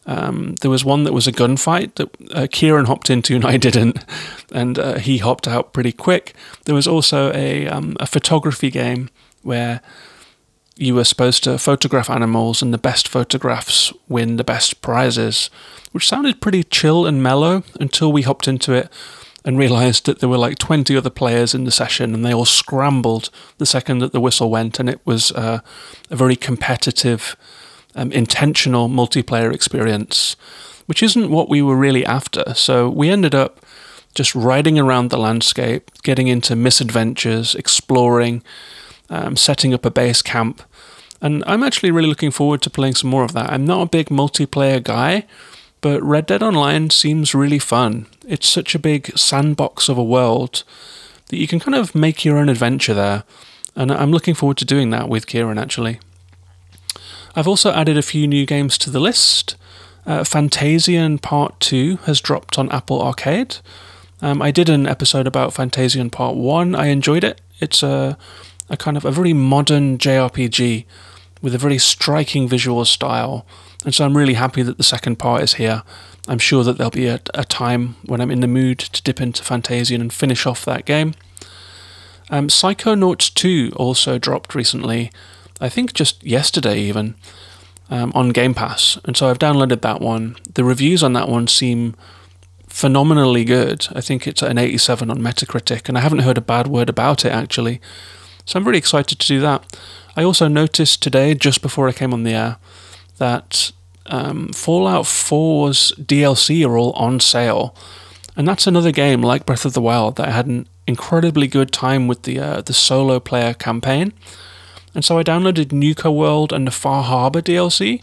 Um, 0.06 0.55
there 0.61 0.70
was 0.70 0.84
one 0.84 1.05
that 1.05 1.12
was 1.12 1.26
a 1.26 1.32
gunfight 1.32 1.94
that 1.96 2.08
uh, 2.32 2.46
Kieran 2.50 2.87
hopped 2.87 3.11
into 3.11 3.34
and 3.34 3.44
I 3.55 3.56
didn't, 3.56 3.99
and 4.52 4.78
uh, 4.78 4.99
he 4.99 5.19
hopped 5.19 5.49
out 5.49 5.73
pretty 5.73 5.93
quick. 5.93 6.34
There 6.64 6.75
was 6.75 6.87
also 6.87 7.32
a 7.32 7.67
um, 7.67 7.96
a 7.99 8.06
photography 8.06 8.70
game 8.70 9.11
where 9.43 9.81
you 10.76 10.94
were 10.94 11.05
supposed 11.05 11.44
to 11.44 11.58
photograph 11.58 12.11
animals, 12.11 12.62
and 12.62 12.73
the 12.73 12.78
best 12.78 13.08
photographs 13.08 13.93
win 14.08 14.37
the 14.37 14.44
best 14.44 14.82
prizes, 14.82 15.50
which 15.93 16.08
sounded 16.08 16.40
pretty 16.40 16.62
chill 16.62 17.06
and 17.06 17.23
mellow 17.23 17.62
until 17.81 18.12
we 18.12 18.23
hopped 18.23 18.46
into 18.46 18.73
it 18.73 18.90
and 19.44 19.58
realised 19.58 20.06
that 20.06 20.19
there 20.19 20.28
were 20.28 20.37
like 20.37 20.58
20 20.58 20.96
other 20.96 21.08
players 21.08 21.55
in 21.55 21.64
the 21.64 21.70
session 21.70 22.12
and 22.12 22.25
they 22.25 22.34
all 22.34 22.44
scrambled 22.44 23.31
the 23.58 23.64
second 23.64 24.00
that 24.00 24.12
the 24.12 24.20
whistle 24.20 24.50
went, 24.50 24.78
and 24.78 24.90
it 24.90 25.00
was 25.05 25.32
uh, 25.32 25.61
a 26.11 26.17
very 26.17 26.37
competitive, 26.37 27.37
um, 27.94 28.12
intentional 28.12 28.88
multiplayer 28.88 29.55
experience, 29.55 30.37
which 30.87 31.02
isn't 31.02 31.31
what 31.31 31.49
we 31.49 31.62
were 31.62 31.76
really 31.76 32.05
after. 32.05 32.52
So 32.55 32.90
we 32.90 33.08
ended 33.08 33.34
up 33.34 33.64
just 34.14 34.34
riding 34.34 34.78
around 34.78 35.11
the 35.11 35.19
landscape, 35.19 35.90
getting 36.02 36.26
into 36.26 36.56
misadventures, 36.56 37.55
exploring, 37.55 38.43
um, 39.10 39.36
setting 39.36 39.74
up 39.74 39.84
a 39.84 39.90
base 39.90 40.22
camp. 40.22 40.62
And 41.20 41.42
I'm 41.46 41.62
actually 41.62 41.90
really 41.90 42.08
looking 42.08 42.30
forward 42.30 42.62
to 42.62 42.70
playing 42.70 42.94
some 42.94 43.10
more 43.10 43.24
of 43.24 43.32
that. 43.32 43.50
I'm 43.50 43.64
not 43.64 43.82
a 43.82 43.86
big 43.86 44.08
multiplayer 44.08 44.82
guy, 44.82 45.24
but 45.80 46.02
Red 46.02 46.26
Dead 46.26 46.42
Online 46.42 46.90
seems 46.90 47.34
really 47.34 47.58
fun. 47.58 48.06
It's 48.26 48.48
such 48.48 48.74
a 48.74 48.78
big 48.78 49.16
sandbox 49.16 49.88
of 49.88 49.98
a 49.98 50.04
world 50.04 50.62
that 51.28 51.38
you 51.38 51.48
can 51.48 51.60
kind 51.60 51.74
of 51.74 51.94
make 51.94 52.24
your 52.24 52.38
own 52.38 52.48
adventure 52.48 52.94
there. 52.94 53.24
And 53.74 53.90
I'm 53.90 54.10
looking 54.10 54.34
forward 54.34 54.56
to 54.58 54.64
doing 54.64 54.90
that 54.90 55.08
with 55.08 55.26
Kieran 55.26 55.58
actually. 55.58 56.00
I've 57.34 57.48
also 57.48 57.72
added 57.72 57.98
a 57.98 58.02
few 58.02 58.26
new 58.26 58.46
games 58.46 58.78
to 58.78 58.90
the 58.90 59.00
list. 59.00 59.56
Uh, 60.06 60.20
Fantasian 60.20 61.20
Part 61.20 61.58
2 61.60 61.96
has 62.04 62.20
dropped 62.20 62.58
on 62.58 62.70
Apple 62.70 63.02
Arcade. 63.02 63.58
Um, 64.22 64.40
I 64.40 64.50
did 64.50 64.70
an 64.70 64.86
episode 64.86 65.26
about 65.26 65.52
Fantasian 65.52 66.10
Part 66.10 66.36
1. 66.36 66.74
I 66.74 66.86
enjoyed 66.86 67.24
it. 67.24 67.40
It's 67.60 67.82
a, 67.82 68.16
a 68.68 68.76
kind 68.76 68.96
of 68.96 69.04
a 69.04 69.10
very 69.10 69.32
modern 69.32 69.98
JRPG 69.98 70.84
with 71.42 71.54
a 71.54 71.58
very 71.58 71.78
striking 71.78 72.48
visual 72.48 72.84
style 72.84 73.46
and 73.86 73.94
so 73.94 74.04
I'm 74.04 74.16
really 74.16 74.34
happy 74.34 74.62
that 74.62 74.78
the 74.78 74.82
second 74.82 75.16
part 75.16 75.44
is 75.44 75.54
here. 75.54 75.84
I'm 76.26 76.40
sure 76.40 76.64
that 76.64 76.76
there'll 76.76 76.90
be 76.90 77.06
a, 77.06 77.20
a 77.34 77.44
time 77.44 77.94
when 78.04 78.20
I'm 78.20 78.32
in 78.32 78.40
the 78.40 78.48
mood 78.48 78.80
to 78.80 79.00
dip 79.00 79.20
into 79.20 79.44
Fantasian 79.44 80.00
and 80.00 80.12
finish 80.12 80.44
off 80.44 80.64
that 80.64 80.84
game. 80.84 81.14
Um, 82.28 82.48
Psychonauts 82.48 83.32
2 83.32 83.74
also 83.76 84.18
dropped 84.18 84.56
recently, 84.56 85.12
I 85.60 85.68
think 85.68 85.92
just 85.92 86.24
yesterday 86.24 86.80
even, 86.80 87.14
um, 87.88 88.10
on 88.12 88.30
Game 88.30 88.54
Pass. 88.54 88.98
And 89.04 89.16
so 89.16 89.28
I've 89.28 89.38
downloaded 89.38 89.82
that 89.82 90.00
one. 90.00 90.34
The 90.52 90.64
reviews 90.64 91.04
on 91.04 91.12
that 91.12 91.28
one 91.28 91.46
seem 91.46 91.94
phenomenally 92.66 93.44
good. 93.44 93.86
I 93.94 94.00
think 94.00 94.26
it's 94.26 94.42
an 94.42 94.58
87 94.58 95.12
on 95.12 95.18
Metacritic, 95.18 95.88
and 95.88 95.96
I 95.96 96.00
haven't 96.00 96.18
heard 96.18 96.38
a 96.38 96.40
bad 96.42 96.66
word 96.66 96.88
about 96.88 97.24
it 97.24 97.30
actually. 97.30 97.80
So 98.46 98.58
I'm 98.58 98.64
really 98.64 98.78
excited 98.78 99.18
to 99.18 99.26
do 99.26 99.40
that. 99.40 99.76
I 100.16 100.23
also 100.23 100.49
noticed 100.49 101.02
today, 101.02 101.35
just 101.35 101.61
before 101.61 101.88
I 101.88 101.92
came 101.92 102.14
on 102.14 102.23
the 102.23 102.32
air, 102.32 102.56
that 103.18 103.73
um, 104.06 104.49
Fallout 104.52 105.04
4's 105.04 105.92
DLC 105.99 106.66
are 106.66 106.78
all 106.78 106.92
on 106.92 107.20
sale. 107.20 107.75
And 108.37 108.47
that's 108.47 108.66
another 108.66 108.92
game 108.92 109.20
like 109.20 109.47
Breath 109.47 109.64
of 109.64 109.73
the 109.73 109.80
Wild 109.80 110.16
that 110.16 110.28
I 110.28 110.30
had 110.30 110.47
an 110.47 110.68
incredibly 110.87 111.49
good 111.49 111.73
time 111.73 112.06
with 112.06 112.23
the 112.23 112.38
uh, 112.38 112.61
the 112.61 112.73
solo 112.73 113.18
player 113.18 113.54
campaign. 113.54 114.12
And 114.94 115.04
so 115.04 115.18
I 115.18 115.23
downloaded 115.23 115.73
Nuka 115.73 116.11
World 116.11 116.52
and 116.52 116.66
the 116.66 116.70
Far 116.70 117.02
Harbor 117.02 117.42
DLC, 117.42 118.02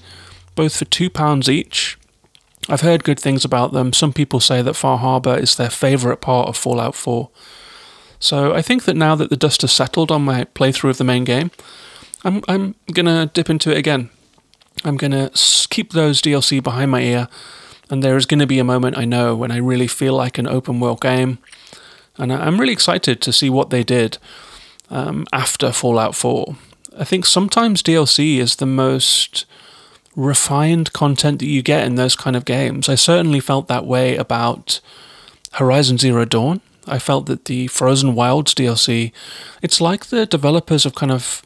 both 0.56 0.78
for 0.78 0.86
£2 0.86 1.50
each. 1.50 1.98
I've 2.70 2.82
heard 2.82 3.04
good 3.04 3.20
things 3.20 3.44
about 3.44 3.74
them. 3.74 3.94
Some 3.94 4.14
people 4.14 4.40
say 4.40 4.62
that 4.62 4.76
Far 4.76 5.00
Harbor 5.00 5.36
is 5.36 5.56
their 5.56 5.72
favourite 5.72 6.22
part 6.22 6.50
of 6.50 6.58
Fallout 6.58 6.96
4. 6.96 7.30
So 8.24 8.54
I 8.54 8.62
think 8.62 8.86
that 8.86 8.96
now 8.96 9.16
that 9.16 9.30
the 9.30 9.36
dust 9.36 9.62
has 9.62 9.72
settled 9.72 10.12
on 10.12 10.24
my 10.24 10.46
playthrough 10.46 10.92
of 10.92 10.98
the 10.98 11.04
main 11.04 11.24
game, 11.24 11.52
I'm, 12.24 12.42
I'm 12.48 12.76
going 12.94 13.06
to 13.06 13.30
dip 13.34 13.50
into 13.50 13.72
it 13.72 13.78
again 13.78 14.10
I'm 14.84 14.98
going 14.98 15.12
to 15.12 15.32
keep 15.70 15.92
those 15.92 16.22
DLC 16.22 16.62
behind 16.62 16.92
my 16.92 17.02
ear, 17.02 17.28
and 17.90 18.04
there 18.04 18.18
is 18.18 18.26
going 18.26 18.40
to 18.40 18.48
be 18.48 18.60
a 18.60 18.64
moment 18.64 18.98
I 18.98 19.06
know 19.06 19.36
when 19.36 19.52
I 19.52 19.58
really 19.58 19.88
feel 19.88 20.14
like 20.14 20.38
an 20.38 20.48
open 20.48 20.80
world 20.80 21.02
game. 21.02 21.38
And 22.18 22.32
I'm 22.32 22.60
really 22.60 22.74
excited 22.74 23.22
to 23.22 23.34
see 23.34 23.50
what 23.50 23.70
they 23.70 23.84
did 23.84 24.18
um, 24.90 25.26
after 25.32 25.72
Fallout 25.72 26.16
4. 26.16 26.56
I 26.98 27.04
think 27.06 27.26
sometimes 27.26 27.82
DLC 27.82 28.38
is 28.38 28.58
the 28.58 28.66
most 28.66 29.46
refined 30.16 30.94
content 30.94 31.40
that 31.40 31.48
you 31.48 31.64
get 31.64 31.88
in 31.88 31.96
those 31.96 32.16
kind 32.16 32.36
of 32.36 32.46
games. 32.46 32.88
I 32.88 32.96
certainly 32.96 33.40
felt 33.40 33.68
that 33.68 33.86
way 33.86 34.16
about 34.16 34.80
Horizon 35.54 35.98
Zero 35.98 36.26
Dawn. 36.26 36.62
I 36.88 37.00
felt 37.00 37.26
that 37.28 37.46
the 37.46 37.68
Frozen 37.68 38.16
Wilds 38.16 38.54
DLC, 38.54 39.12
it's 39.62 39.80
like 39.80 40.08
the 40.08 40.26
developers 40.26 40.84
have 40.84 40.96
kind 40.96 41.12
of 41.12 41.42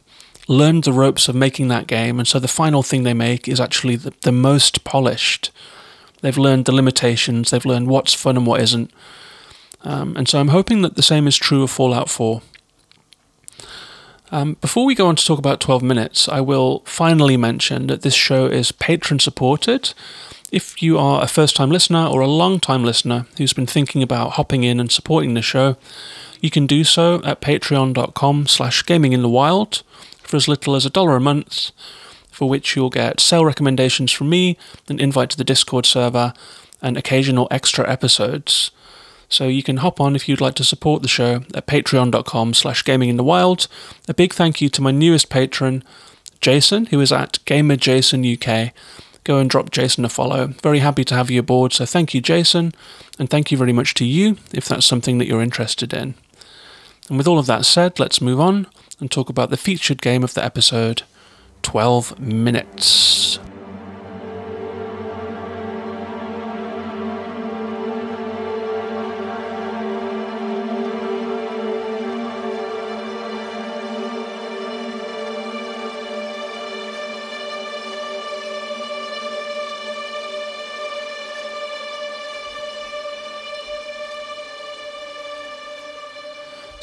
learned 0.48 0.84
the 0.84 0.94
ropes 0.94 1.28
of 1.28 1.36
making 1.36 1.68
that 1.68 1.88
game, 1.88 2.20
and 2.20 2.28
so 2.28 2.40
the 2.40 2.48
final 2.48 2.84
thing 2.84 3.04
they 3.04 3.14
make 3.14 3.48
is 3.48 3.60
actually 3.60 3.96
the, 3.96 4.14
the 4.22 4.32
most 4.32 4.84
polished. 4.84 5.52
They've 6.22 6.38
learned 6.38 6.66
the 6.66 6.72
limitations, 6.72 7.52
they've 7.52 7.66
learned 7.66 7.88
what's 7.88 8.14
fun 8.14 8.38
and 8.38 8.48
what 8.48 8.62
isn't. 8.62 8.92
Um, 9.84 10.18
and 10.18 10.28
so 10.28 10.40
I'm 10.40 10.48
hoping 10.50 10.82
that 10.82 10.96
the 10.96 11.04
same 11.04 11.28
is 11.28 11.38
true 11.38 11.64
of 11.64 11.72
Fallout 11.72 12.10
4. 12.10 12.42
Um, 14.32 14.58
before 14.60 14.86
we 14.86 14.96
go 14.96 15.08
on 15.08 15.16
to 15.16 15.26
talk 15.26 15.40
about 15.40 15.60
12 15.62 15.82
minutes, 15.84 16.28
I 16.28 16.42
will 16.42 16.82
finally 16.86 17.38
mention 17.38 17.88
that 17.88 18.02
this 18.02 18.16
show 18.16 18.46
is 18.48 18.72
patron 18.72 19.20
supported. 19.20 19.94
If 20.50 20.82
you 20.82 20.98
are 20.98 21.22
a 21.22 21.28
first 21.28 21.58
time 21.58 21.70
listener 21.70 22.06
or 22.06 22.22
a 22.22 22.28
long 22.28 22.62
time 22.62 22.86
listener 22.86 23.26
who's 23.38 23.52
been 23.52 23.66
thinking 23.66 24.02
about 24.02 24.32
hopping 24.34 24.64
in 24.64 24.80
and 24.80 24.90
supporting 24.90 25.34
the 25.34 25.42
show, 25.42 25.76
you 26.40 26.50
can 26.50 26.66
do 26.66 26.86
so 26.86 27.22
at 27.26 27.42
patreon.com 27.42 28.48
slash 28.48 28.86
gaming 28.86 29.12
in 29.12 29.22
the 29.22 29.30
wild 29.30 29.84
for 30.22 30.38
as 30.38 30.48
little 30.48 30.76
as 30.76 30.86
a 30.86 30.90
dollar 30.90 31.18
a 31.18 31.22
month, 31.22 31.72
for 32.32 32.48
which 32.48 32.76
you'll 32.76 32.90
get 32.90 33.20
sale 33.20 33.44
recommendations 33.44 34.12
from 34.12 34.30
me, 34.30 34.58
an 34.88 35.02
invite 35.02 35.32
to 35.32 35.38
the 35.38 35.44
Discord 35.44 35.86
server, 35.86 36.34
and 36.82 36.96
occasional 36.96 37.50
extra 37.52 37.90
episodes. 37.90 38.72
So 39.28 39.48
you 39.48 39.64
can 39.64 39.78
hop 39.78 40.00
on 40.00 40.16
if 40.16 40.30
you'd 40.30 40.40
like 40.40 40.56
to 40.56 40.64
support 40.64 41.02
the 41.02 41.10
show 41.10 41.44
at 41.54 41.68
patreon.com 41.68 42.54
slash 42.54 42.86
gaming 42.86 43.10
in 43.10 43.18
the 43.18 43.24
wild. 43.24 43.68
A 44.08 44.14
big 44.14 44.34
thank 44.34 44.62
you 44.62 44.70
to 44.70 44.82
my 44.82 44.92
newest 44.92 45.30
patron, 45.30 45.84
Jason, 46.40 46.86
who 46.86 47.02
is 47.02 47.12
at 47.12 47.40
GamerJasonUK. 47.46 48.72
Go 49.28 49.40
and 49.40 49.50
drop 49.50 49.72
Jason 49.72 50.06
a 50.06 50.10
follow. 50.10 50.48
Very 50.64 50.80
happy 50.80 51.04
to 51.04 51.14
have 51.14 51.30
you 51.30 51.42
aboard, 51.42 51.74
so 51.74 51.86
thank 51.86 52.14
you, 52.14 52.22
Jason, 52.22 52.74
and 53.20 53.30
thank 53.30 53.52
you 53.52 53.58
very 53.58 53.74
much 53.74 53.94
to 53.96 54.06
you 54.06 54.38
if 54.54 54.70
that's 54.70 54.86
something 54.86 55.18
that 55.18 55.28
you're 55.28 55.42
interested 55.42 55.94
in. 55.94 56.14
And 57.10 57.18
with 57.18 57.28
all 57.28 57.38
of 57.38 57.46
that 57.48 57.66
said, 57.66 58.00
let's 58.00 58.22
move 58.22 58.40
on 58.40 58.68
and 59.02 59.12
talk 59.12 59.28
about 59.28 59.50
the 59.50 59.58
featured 59.58 60.02
game 60.02 60.24
of 60.24 60.34
the 60.34 60.46
episode 60.46 61.02
12 61.62 62.22
Minutes. 62.22 63.38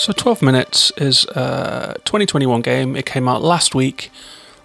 So 0.05 0.13
12 0.13 0.43
Minutes 0.43 0.93
is 0.99 1.25
uh, 1.29 1.95
a 1.97 1.99
2021 2.01 2.61
game. 2.61 2.95
It 2.95 3.07
came 3.07 3.27
out 3.27 3.41
last 3.41 3.75
week 3.75 4.11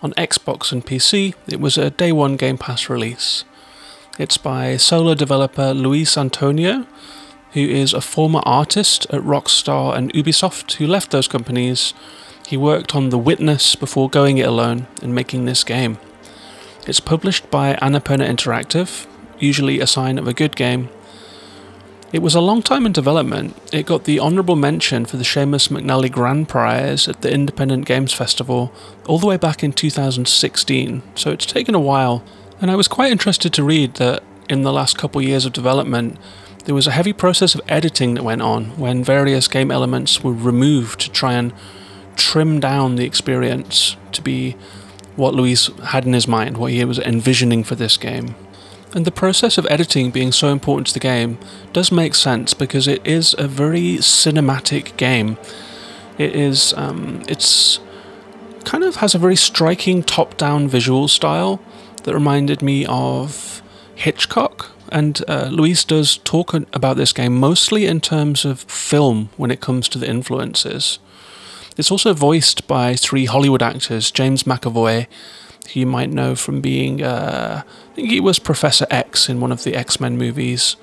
on 0.01 0.11
Xbox 0.15 0.73
and 0.73 0.85
PC. 0.85 1.33
It 1.47 1.61
was 1.61 1.77
a 1.77 1.91
day 1.91 2.11
one 2.11 2.35
Game 2.35 2.57
Pass 2.57 2.89
release. 2.89 3.45
It's 4.17 4.35
by 4.35 4.75
solo 4.75 5.15
developer 5.15 5.73
Luis 5.73 6.17
Antonio, 6.17 6.85
who 7.53 7.61
is 7.61 7.93
a 7.93 8.01
former 8.01 8.41
artist 8.43 9.07
at 9.11 9.21
Rockstar 9.21 9.95
and 9.95 10.11
Ubisoft 10.11 10.73
who 10.73 10.85
left 10.85 11.11
those 11.11 11.29
companies. 11.29 11.93
He 12.45 12.57
worked 12.57 12.93
on 12.93 13.07
The 13.07 13.17
Witness 13.17 13.75
before 13.75 14.09
going 14.09 14.39
it 14.39 14.45
alone 14.45 14.87
and 15.01 15.15
making 15.15 15.45
this 15.45 15.63
game. 15.63 15.99
It's 16.85 16.99
published 16.99 17.49
by 17.49 17.75
Annapurna 17.75 18.27
Interactive, 18.27 19.07
usually 19.39 19.79
a 19.79 19.87
sign 19.87 20.17
of 20.17 20.27
a 20.27 20.33
good 20.33 20.57
game, 20.57 20.89
it 22.11 22.21
was 22.21 22.35
a 22.35 22.41
long 22.41 22.61
time 22.61 22.85
in 22.85 22.91
development. 22.91 23.55
It 23.71 23.85
got 23.85 24.05
the 24.05 24.19
honourable 24.19 24.55
mention 24.55 25.05
for 25.05 25.17
the 25.17 25.23
Seamus 25.23 25.69
McNally 25.69 26.11
Grand 26.11 26.49
Prize 26.49 27.07
at 27.07 27.21
the 27.21 27.31
Independent 27.31 27.85
Games 27.85 28.13
Festival 28.13 28.73
all 29.05 29.19
the 29.19 29.27
way 29.27 29.37
back 29.37 29.63
in 29.63 29.73
2016, 29.73 31.03
so 31.15 31.31
it's 31.31 31.45
taken 31.45 31.75
a 31.75 31.79
while. 31.79 32.23
And 32.59 32.71
I 32.71 32.75
was 32.75 32.87
quite 32.87 33.11
interested 33.11 33.53
to 33.53 33.63
read 33.63 33.95
that 33.95 34.23
in 34.49 34.63
the 34.63 34.73
last 34.73 34.97
couple 34.97 35.21
years 35.21 35.45
of 35.45 35.53
development, 35.53 36.17
there 36.65 36.75
was 36.75 36.87
a 36.87 36.91
heavy 36.91 37.13
process 37.13 37.55
of 37.55 37.61
editing 37.67 38.15
that 38.15 38.23
went 38.23 38.41
on 38.41 38.77
when 38.77 39.03
various 39.03 39.47
game 39.47 39.71
elements 39.71 40.23
were 40.23 40.33
removed 40.33 40.99
to 41.01 41.11
try 41.11 41.33
and 41.33 41.53
trim 42.15 42.59
down 42.59 42.95
the 42.95 43.05
experience 43.05 43.95
to 44.11 44.21
be 44.21 44.55
what 45.15 45.33
Luis 45.33 45.67
had 45.85 46.05
in 46.05 46.13
his 46.13 46.27
mind, 46.27 46.57
what 46.57 46.71
he 46.71 46.83
was 46.85 46.99
envisioning 46.99 47.63
for 47.63 47.75
this 47.75 47.97
game. 47.97 48.35
And 48.93 49.05
the 49.05 49.11
process 49.11 49.57
of 49.57 49.67
editing 49.69 50.09
being 50.09 50.31
so 50.31 50.49
important 50.49 50.87
to 50.87 50.93
the 50.93 50.99
game 50.99 51.37
does 51.73 51.91
make 51.91 52.15
sense 52.15 52.53
because 52.53 52.87
it 52.87 53.05
is 53.05 53.35
a 53.37 53.47
very 53.47 53.97
cinematic 53.97 54.97
game. 54.97 55.37
It 56.17 56.35
is, 56.35 56.73
um, 56.73 57.21
it's 57.27 57.79
kind 58.65 58.83
of 58.83 58.97
has 58.97 59.13
a 59.13 59.19
very 59.19 59.35
striking 59.35 60.03
top-down 60.03 60.67
visual 60.67 61.07
style 61.07 61.61
that 62.03 62.13
reminded 62.13 62.61
me 62.61 62.85
of 62.87 63.61
Hitchcock. 63.95 64.71
And 64.91 65.23
uh, 65.27 65.49
Luis 65.51 65.83
does 65.83 66.17
talk 66.17 66.53
about 66.53 66.97
this 66.97 67.13
game 67.13 67.35
mostly 67.39 67.85
in 67.85 68.01
terms 68.01 68.43
of 68.43 68.61
film 68.61 69.29
when 69.37 69.51
it 69.51 69.61
comes 69.61 69.87
to 69.89 69.99
the 69.99 70.09
influences. 70.09 70.97
It's 71.77 71.91
also 71.91 72.13
voiced 72.13 72.67
by 72.67 72.95
three 72.95 73.25
Hollywood 73.25 73.61
actors 73.61 74.09
James 74.11 74.43
McAvoy, 74.43 75.05
who 75.71 75.79
you 75.79 75.85
might 75.85 76.09
know 76.09 76.35
from 76.35 76.59
being, 76.59 77.03
uh, 77.03 77.61
think 77.99 78.11
he 78.11 78.21
was 78.21 78.39
Professor 78.39 78.87
X 78.89 79.27
in 79.27 79.41
one 79.41 79.51
of 79.51 79.63
the 79.63 79.75
X 79.75 79.99
Men 79.99 80.17
movies 80.17 80.77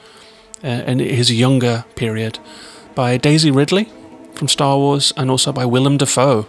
uh, 0.62 0.84
in 0.86 0.98
his 0.98 1.32
younger 1.32 1.86
period, 1.94 2.38
by 2.94 3.16
Daisy 3.16 3.50
Ridley 3.50 3.88
from 4.34 4.48
Star 4.48 4.76
Wars, 4.76 5.14
and 5.16 5.30
also 5.30 5.50
by 5.50 5.64
Willem 5.64 5.96
Dafoe, 5.96 6.46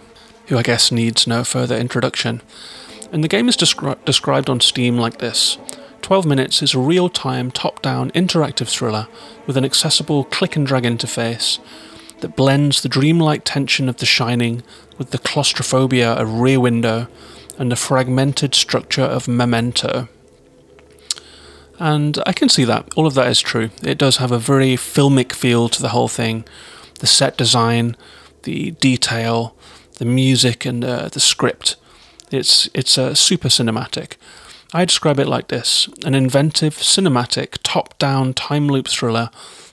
who 0.48 0.58
I 0.58 0.62
guess 0.62 0.92
needs 0.92 1.26
no 1.26 1.42
further 1.42 1.76
introduction. 1.76 2.42
And 3.10 3.24
the 3.24 3.28
game 3.28 3.48
is 3.48 3.56
descri- 3.56 4.02
described 4.04 4.50
on 4.50 4.60
Steam 4.60 4.98
like 4.98 5.18
this 5.18 5.56
12 6.02 6.26
Minutes 6.26 6.62
is 6.62 6.74
a 6.74 6.78
real 6.78 7.08
time, 7.08 7.50
top 7.50 7.80
down, 7.80 8.10
interactive 8.10 8.68
thriller 8.68 9.08
with 9.46 9.56
an 9.56 9.64
accessible 9.64 10.24
click 10.24 10.54
and 10.54 10.66
drag 10.66 10.82
interface 10.82 11.58
that 12.20 12.36
blends 12.36 12.82
the 12.82 12.90
dreamlike 12.90 13.42
tension 13.44 13.88
of 13.88 13.96
The 13.96 14.06
Shining 14.06 14.62
with 14.98 15.12
the 15.12 15.18
claustrophobia 15.18 16.12
of 16.12 16.40
Rear 16.40 16.60
Window 16.60 17.06
and 17.56 17.72
the 17.72 17.76
fragmented 17.76 18.54
structure 18.54 19.02
of 19.02 19.28
Memento. 19.28 20.08
And 21.78 22.18
I 22.26 22.32
can 22.32 22.48
see 22.48 22.64
that. 22.64 22.92
All 22.96 23.06
of 23.06 23.14
that 23.14 23.28
is 23.28 23.40
true. 23.40 23.70
It 23.82 23.98
does 23.98 24.16
have 24.16 24.32
a 24.32 24.38
very 24.38 24.76
filmic 24.76 25.32
feel 25.32 25.68
to 25.68 25.80
the 25.80 25.90
whole 25.90 26.08
thing. 26.08 26.44
The 27.00 27.06
set 27.06 27.36
design, 27.36 27.96
the 28.42 28.72
detail, 28.72 29.54
the 29.98 30.04
music, 30.04 30.64
and 30.64 30.84
uh, 30.84 31.08
the 31.08 31.20
script. 31.20 31.76
It's, 32.30 32.68
it's 32.74 32.98
uh, 32.98 33.14
super 33.14 33.48
cinematic. 33.48 34.16
I 34.74 34.84
describe 34.84 35.18
it 35.18 35.28
like 35.28 35.48
this 35.48 35.88
an 36.04 36.14
inventive, 36.14 36.76
cinematic, 36.76 37.58
top 37.62 37.96
down 37.98 38.34
time 38.34 38.68
loop 38.68 38.88
thriller 38.88 39.30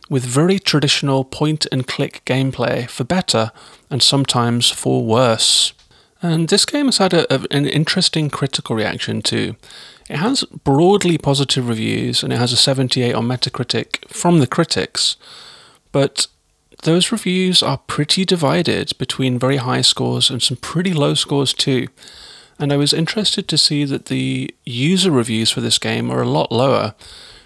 with 0.09 0.23
very 0.23 0.59
traditional 0.59 1.23
point 1.23 1.65
and 1.71 1.87
click 1.87 2.21
gameplay 2.25 2.87
for 2.89 3.03
better 3.03 3.51
and 3.89 4.01
sometimes 4.01 4.69
for 4.69 5.03
worse. 5.03 5.73
And 6.21 6.47
this 6.47 6.65
game 6.65 6.85
has 6.85 6.97
had 6.97 7.13
a, 7.13 7.33
a, 7.33 7.45
an 7.51 7.65
interesting 7.65 8.29
critical 8.29 8.75
reaction 8.75 9.21
too. 9.21 9.55
It 10.09 10.17
has 10.17 10.43
broadly 10.43 11.17
positive 11.17 11.67
reviews 11.67 12.21
and 12.21 12.31
it 12.31 12.37
has 12.37 12.53
a 12.53 12.57
78 12.57 13.13
on 13.13 13.27
Metacritic 13.27 14.07
from 14.07 14.39
the 14.39 14.47
critics, 14.47 15.17
but 15.91 16.27
those 16.83 17.11
reviews 17.11 17.63
are 17.63 17.79
pretty 17.79 18.25
divided 18.25 18.95
between 18.99 19.39
very 19.39 19.57
high 19.57 19.81
scores 19.81 20.29
and 20.29 20.41
some 20.43 20.57
pretty 20.57 20.93
low 20.93 21.15
scores 21.15 21.53
too. 21.53 21.87
And 22.59 22.71
I 22.71 22.77
was 22.77 22.93
interested 22.93 23.47
to 23.47 23.57
see 23.57 23.83
that 23.85 24.05
the 24.05 24.53
user 24.65 25.11
reviews 25.11 25.49
for 25.51 25.61
this 25.61 25.79
game 25.79 26.11
are 26.11 26.21
a 26.21 26.29
lot 26.29 26.51
lower. 26.51 26.93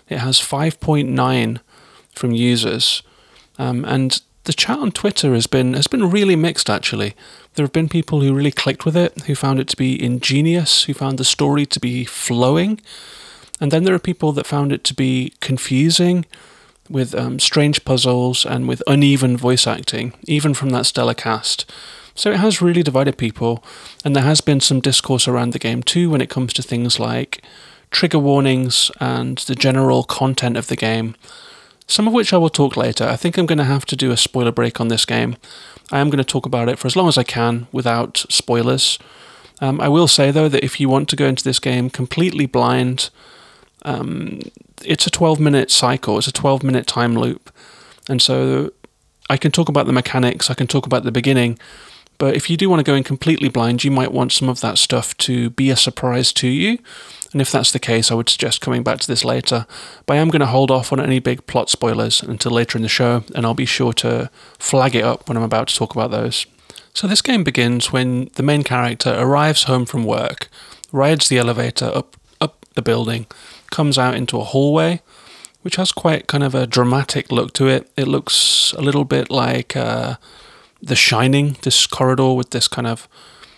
It 0.10 0.18
has 0.18 0.40
5.9 0.40 1.60
from 2.14 2.32
users, 2.32 3.02
um, 3.58 3.86
and 3.86 4.22
the 4.50 4.54
chat 4.54 4.80
on 4.80 4.92
Twitter 4.92 5.36
has 5.36 5.46
been 5.46 5.76
has 5.76 5.86
been 5.86 6.10
really 6.10 6.36
mixed 6.36 6.72
actually. 6.72 7.14
There 7.54 7.64
have 7.64 7.72
been 7.72 7.88
people 7.88 8.22
who 8.22 8.34
really 8.34 8.52
clicked 8.52 8.84
with 8.84 8.98
it, 8.98 9.26
who 9.28 9.36
found 9.36 9.60
it 9.60 9.68
to 9.68 9.78
be 9.78 10.04
ingenious, 10.04 10.86
who 10.86 10.96
found 10.96 11.20
the 11.20 11.24
story 11.24 11.68
to 11.68 11.80
be 11.80 12.04
flowing, 12.04 12.82
and 13.62 13.72
then 13.72 13.84
there 13.84 13.94
are 13.94 14.00
people 14.00 14.32
that 14.32 14.48
found 14.48 14.72
it 14.72 14.84
to 14.86 14.96
be 14.96 15.34
confusing, 15.40 16.26
with 16.90 17.14
um, 17.14 17.38
strange 17.38 17.86
puzzles 17.86 18.44
and 18.44 18.68
with 18.68 18.82
uneven 18.88 19.38
voice 19.38 19.68
acting, 19.68 20.14
even 20.24 20.56
from 20.56 20.72
that 20.72 20.88
stellar 20.88 21.14
cast. 21.14 21.72
So 22.16 22.32
it 22.32 22.40
has 22.40 22.60
really 22.60 22.82
divided 22.82 23.20
people, 23.20 23.64
and 24.04 24.16
there 24.16 24.24
has 24.24 24.42
been 24.42 24.62
some 24.62 24.80
discourse 24.80 25.28
around 25.28 25.54
the 25.54 25.60
game 25.60 25.84
too 25.84 26.10
when 26.10 26.22
it 26.22 26.32
comes 26.32 26.54
to 26.54 26.64
things 26.64 27.00
like 27.00 27.44
trigger 27.92 28.18
warnings 28.18 28.90
and 29.00 29.38
the 29.38 29.54
general 29.54 30.04
content 30.04 30.58
of 30.58 30.68
the 30.68 30.76
game 30.76 31.16
some 31.90 32.08
of 32.08 32.14
which 32.14 32.32
I 32.32 32.38
will 32.38 32.50
talk 32.50 32.78
later. 32.78 33.04
I 33.04 33.16
think 33.16 33.38
I'm 33.38 33.48
going 33.48 33.58
to 33.58 33.64
have 33.64 33.86
to 33.88 33.96
do 33.96 34.12
a 34.12 34.18
spoiler 34.18 34.52
break 34.52 34.80
on 34.80 34.90
this 34.90 35.06
game. 35.06 35.36
I 35.92 36.00
am 36.00 36.10
going 36.10 36.20
to 36.20 36.24
talk 36.24 36.46
about 36.46 36.70
it 36.70 36.78
for 36.78 36.86
as 36.86 36.96
long 36.96 37.08
as 37.08 37.18
I 37.18 37.24
can 37.24 37.68
without 37.72 38.26
spoilers. 38.30 39.00
Um, 39.60 39.82
I 39.82 39.90
will 39.90 40.08
say, 40.08 40.30
though, 40.30 40.48
that 40.50 40.64
if 40.64 40.80
you 40.80 40.88
want 40.88 41.10
to 41.10 41.16
go 41.16 41.26
into 41.26 41.44
this 41.44 41.60
game 41.60 41.90
completely 41.90 42.46
blind, 42.46 43.10
um, 43.84 44.40
it's 44.86 45.08
a 45.08 45.10
12 45.10 45.40
minute 45.40 45.72
cycle, 45.72 46.20
it's 46.20 46.28
a 46.28 46.32
12 46.32 46.62
minute 46.62 46.86
time 46.86 47.16
loop. 47.16 47.52
And 48.08 48.22
so 48.22 48.72
I 49.28 49.38
can 49.38 49.52
talk 49.52 49.68
about 49.68 49.88
the 49.88 49.94
mechanics, 49.94 50.52
I 50.52 50.54
can 50.54 50.68
talk 50.68 50.86
about 50.86 51.04
the 51.04 51.12
beginning, 51.12 51.58
but 52.20 52.36
if 52.36 52.50
you 52.50 52.58
do 52.58 52.70
want 52.70 52.82
to 52.82 52.84
go 52.84 52.96
in 52.96 53.04
completely 53.04 53.50
blind, 53.50 53.84
you 53.84 53.90
might 53.90 54.12
want 54.12 54.32
some 54.32 54.48
of 54.48 54.62
that 54.62 54.78
stuff 54.78 55.18
to 55.18 55.50
be 55.52 55.72
a 55.72 55.76
surprise 55.76 56.32
to 56.34 56.48
you. 56.48 56.78
And 57.32 57.42
if 57.42 57.52
that's 57.52 57.72
the 57.72 57.80
case, 57.80 58.12
I 58.12 58.16
would 58.16 58.30
suggest 58.30 58.62
coming 58.62 58.84
back 58.84 59.00
to 59.00 59.08
this 59.08 59.24
later. 59.24 59.68
But 60.06 60.18
I 60.18 60.20
am 60.20 60.30
going 60.30 60.40
to 60.40 60.48
hold 60.48 60.72
off 60.72 60.92
on 60.92 61.00
any 61.00 61.20
big 61.20 61.46
plot 61.46 61.70
spoilers 61.70 62.24
until 62.24 62.52
later 62.52 62.78
in 62.78 62.82
the 62.82 62.90
show, 62.90 63.24
and 63.36 63.46
I'll 63.46 63.54
be 63.54 63.66
sure 63.66 63.94
to 63.94 64.32
flag 64.58 64.96
it 64.96 65.04
up 65.04 65.28
when 65.28 65.38
I'm 65.38 65.44
about 65.44 65.68
to 65.68 65.76
talk 65.76 65.94
about 65.94 66.12
those. 66.12 66.46
So 66.94 67.08
this 67.08 67.22
game 67.22 67.44
begins 67.44 67.92
when 67.92 68.30
the 68.34 68.44
main 68.44 68.64
character 68.64 69.16
arrives 69.18 69.64
home 69.64 69.86
from 69.86 70.04
work, 70.04 70.50
rides 70.92 71.30
the 71.30 71.38
elevator 71.38 71.86
up 71.86 72.18
up 72.42 72.66
the 72.74 72.82
building, 72.82 73.28
comes 73.70 73.98
out 73.98 74.16
into 74.16 74.40
a 74.40 74.44
hallway, 74.44 75.02
which 75.62 75.76
has 75.76 75.92
quite 75.92 76.28
kind 76.28 76.44
of 76.44 76.56
a 76.56 76.66
dramatic 76.66 77.32
look 77.32 77.54
to 77.54 77.68
it. 77.68 77.92
It 77.96 78.08
looks 78.08 78.74
a 78.78 78.82
little 78.82 79.04
bit 79.04 79.30
like 79.30 79.76
uh, 79.76 80.16
The 80.82 80.96
Shining, 80.96 81.58
this 81.62 81.86
corridor 81.86 82.34
with 82.34 82.52
this 82.52 82.68
kind 82.68 82.88
of 82.88 83.08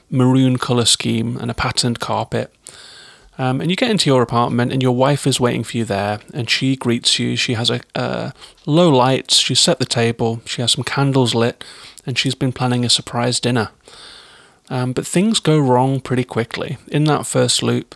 maroon 0.10 0.58
color 0.58 0.86
scheme 0.86 1.38
and 1.38 1.50
a 1.50 1.54
patterned 1.54 2.00
carpet. 2.00 2.54
Um, 3.38 3.62
and 3.62 3.70
you 3.70 3.76
get 3.76 3.90
into 3.90 4.10
your 4.10 4.22
apartment, 4.22 4.72
and 4.72 4.84
your 4.84 4.96
wife 4.96 5.26
is 5.26 5.40
waiting 5.40 5.64
for 5.64 5.78
you 5.78 5.86
there, 5.86 6.20
and 6.34 6.50
she 6.50 6.76
greets 6.76 7.18
you. 7.18 7.36
She 7.36 7.54
has 7.54 7.70
a 7.70 7.82
uh, 7.96 8.32
low 8.66 8.90
lights. 8.90 9.38
She's 9.38 9.60
set 9.60 9.80
the 9.80 9.86
table. 9.86 10.42
She 10.46 10.62
has 10.62 10.74
some 10.74 10.84
candles 10.84 11.34
lit, 11.34 11.64
and 12.06 12.18
she's 12.18 12.36
been 12.36 12.52
planning 12.52 12.86
a 12.86 12.90
surprise 12.90 13.40
dinner. 13.40 13.72
Um, 14.70 14.94
but 14.94 15.08
things 15.08 15.40
go 15.40 15.60
wrong 15.60 16.02
pretty 16.02 16.24
quickly. 16.24 16.78
In 16.88 17.06
that 17.06 17.26
first 17.26 17.64
loop, 17.64 17.96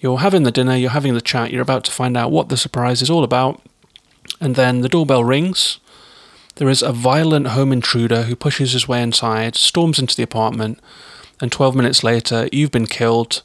you're 0.00 0.18
having 0.18 0.42
the 0.42 0.52
dinner, 0.52 0.76
you're 0.76 0.90
having 0.90 1.14
the 1.14 1.20
chat, 1.20 1.50
you're 1.50 1.62
about 1.62 1.84
to 1.84 1.90
find 1.90 2.16
out 2.16 2.30
what 2.30 2.48
the 2.48 2.56
surprise 2.56 3.02
is 3.02 3.10
all 3.10 3.24
about, 3.24 3.62
and 4.40 4.54
then 4.54 4.82
the 4.82 4.88
doorbell 4.88 5.24
rings, 5.24 5.78
there 6.56 6.68
is 6.68 6.82
a 6.82 6.92
violent 6.92 7.48
home 7.48 7.72
intruder 7.72 8.22
who 8.22 8.36
pushes 8.36 8.72
his 8.72 8.88
way 8.88 9.02
inside, 9.02 9.56
storms 9.56 9.98
into 9.98 10.16
the 10.16 10.22
apartment, 10.22 10.80
and 11.40 11.52
12 11.52 11.74
minutes 11.74 12.02
later, 12.02 12.48
you've 12.52 12.70
been 12.70 12.86
killed 12.86 13.42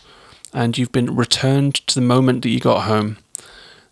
and 0.54 0.78
you've 0.78 0.92
been 0.92 1.16
returned 1.16 1.76
to 1.88 1.96
the 1.96 2.06
moment 2.06 2.44
that 2.44 2.50
you 2.50 2.60
got 2.60 2.84
home. 2.84 3.18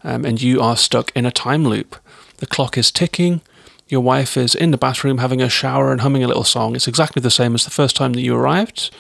Um, 0.01 0.23
and 0.23 0.41
you 0.41 0.61
are 0.61 0.77
stuck 0.77 1.11
in 1.13 1.25
a 1.25 1.31
time 1.31 1.65
loop. 1.65 1.97
The 2.37 2.47
clock 2.47 2.77
is 2.77 2.89
ticking. 2.89 3.41
Your 3.89 4.01
wife 4.01 4.37
is 4.37 4.55
in 4.55 4.71
the 4.71 4.77
bathroom 4.77 5.17
having 5.17 5.41
a 5.41 5.49
shower 5.49 5.91
and 5.91 6.01
humming 6.01 6.23
a 6.23 6.27
little 6.27 6.45
song. 6.45 6.75
It's 6.75 6.87
exactly 6.87 7.21
the 7.21 7.31
same 7.31 7.53
as 7.53 7.65
the 7.65 7.71
first 7.71 7.95
time 7.95 8.13
that 8.13 8.21
you 8.21 8.35
arrived. 8.35 8.91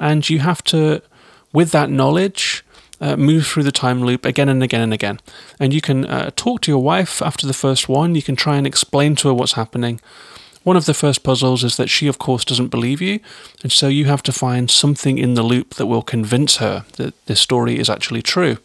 And 0.00 0.28
you 0.30 0.38
have 0.38 0.62
to, 0.64 1.02
with 1.52 1.70
that 1.72 1.90
knowledge, 1.90 2.64
uh, 3.00 3.16
move 3.16 3.46
through 3.46 3.64
the 3.64 3.72
time 3.72 4.02
loop 4.02 4.24
again 4.24 4.48
and 4.48 4.62
again 4.62 4.80
and 4.80 4.94
again. 4.94 5.20
And 5.60 5.74
you 5.74 5.80
can 5.80 6.06
uh, 6.06 6.30
talk 6.36 6.62
to 6.62 6.70
your 6.70 6.82
wife 6.82 7.20
after 7.20 7.46
the 7.46 7.52
first 7.52 7.88
one. 7.88 8.14
You 8.14 8.22
can 8.22 8.36
try 8.36 8.56
and 8.56 8.66
explain 8.66 9.16
to 9.16 9.28
her 9.28 9.34
what's 9.34 9.52
happening. 9.52 10.00
One 10.64 10.76
of 10.76 10.86
the 10.86 10.94
first 10.94 11.22
puzzles 11.22 11.64
is 11.64 11.76
that 11.76 11.90
she, 11.90 12.06
of 12.06 12.18
course, 12.18 12.44
doesn't 12.44 12.68
believe 12.68 13.00
you, 13.00 13.20
and 13.62 13.72
so 13.72 13.88
you 13.88 14.04
have 14.04 14.22
to 14.24 14.32
find 14.32 14.70
something 14.70 15.18
in 15.18 15.34
the 15.34 15.42
loop 15.42 15.74
that 15.74 15.86
will 15.86 16.02
convince 16.02 16.56
her 16.58 16.84
that 16.96 17.14
this 17.26 17.40
story 17.40 17.78
is 17.78 17.90
actually 17.90 18.22
true. 18.22 18.58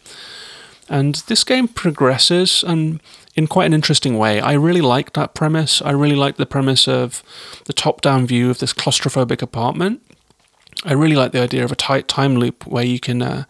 And 0.88 1.16
this 1.26 1.44
game 1.44 1.68
progresses 1.68 2.62
and 2.62 3.00
in 3.38 3.46
quite 3.46 3.66
an 3.66 3.72
interesting 3.72 4.18
way. 4.18 4.40
I 4.40 4.54
really 4.54 4.80
like 4.80 5.12
that 5.12 5.32
premise. 5.32 5.80
I 5.80 5.92
really 5.92 6.16
like 6.16 6.38
the 6.38 6.46
premise 6.46 6.88
of 6.88 7.22
the 7.66 7.72
top 7.72 8.00
down 8.00 8.26
view 8.26 8.50
of 8.50 8.58
this 8.58 8.72
claustrophobic 8.72 9.42
apartment. 9.42 10.02
I 10.84 10.92
really 10.94 11.14
like 11.14 11.30
the 11.30 11.40
idea 11.40 11.62
of 11.64 11.70
a 11.70 11.76
tight 11.76 12.08
time 12.08 12.36
loop 12.36 12.66
where 12.66 12.84
you 12.84 12.98
can 12.98 13.22
uh, 13.22 13.44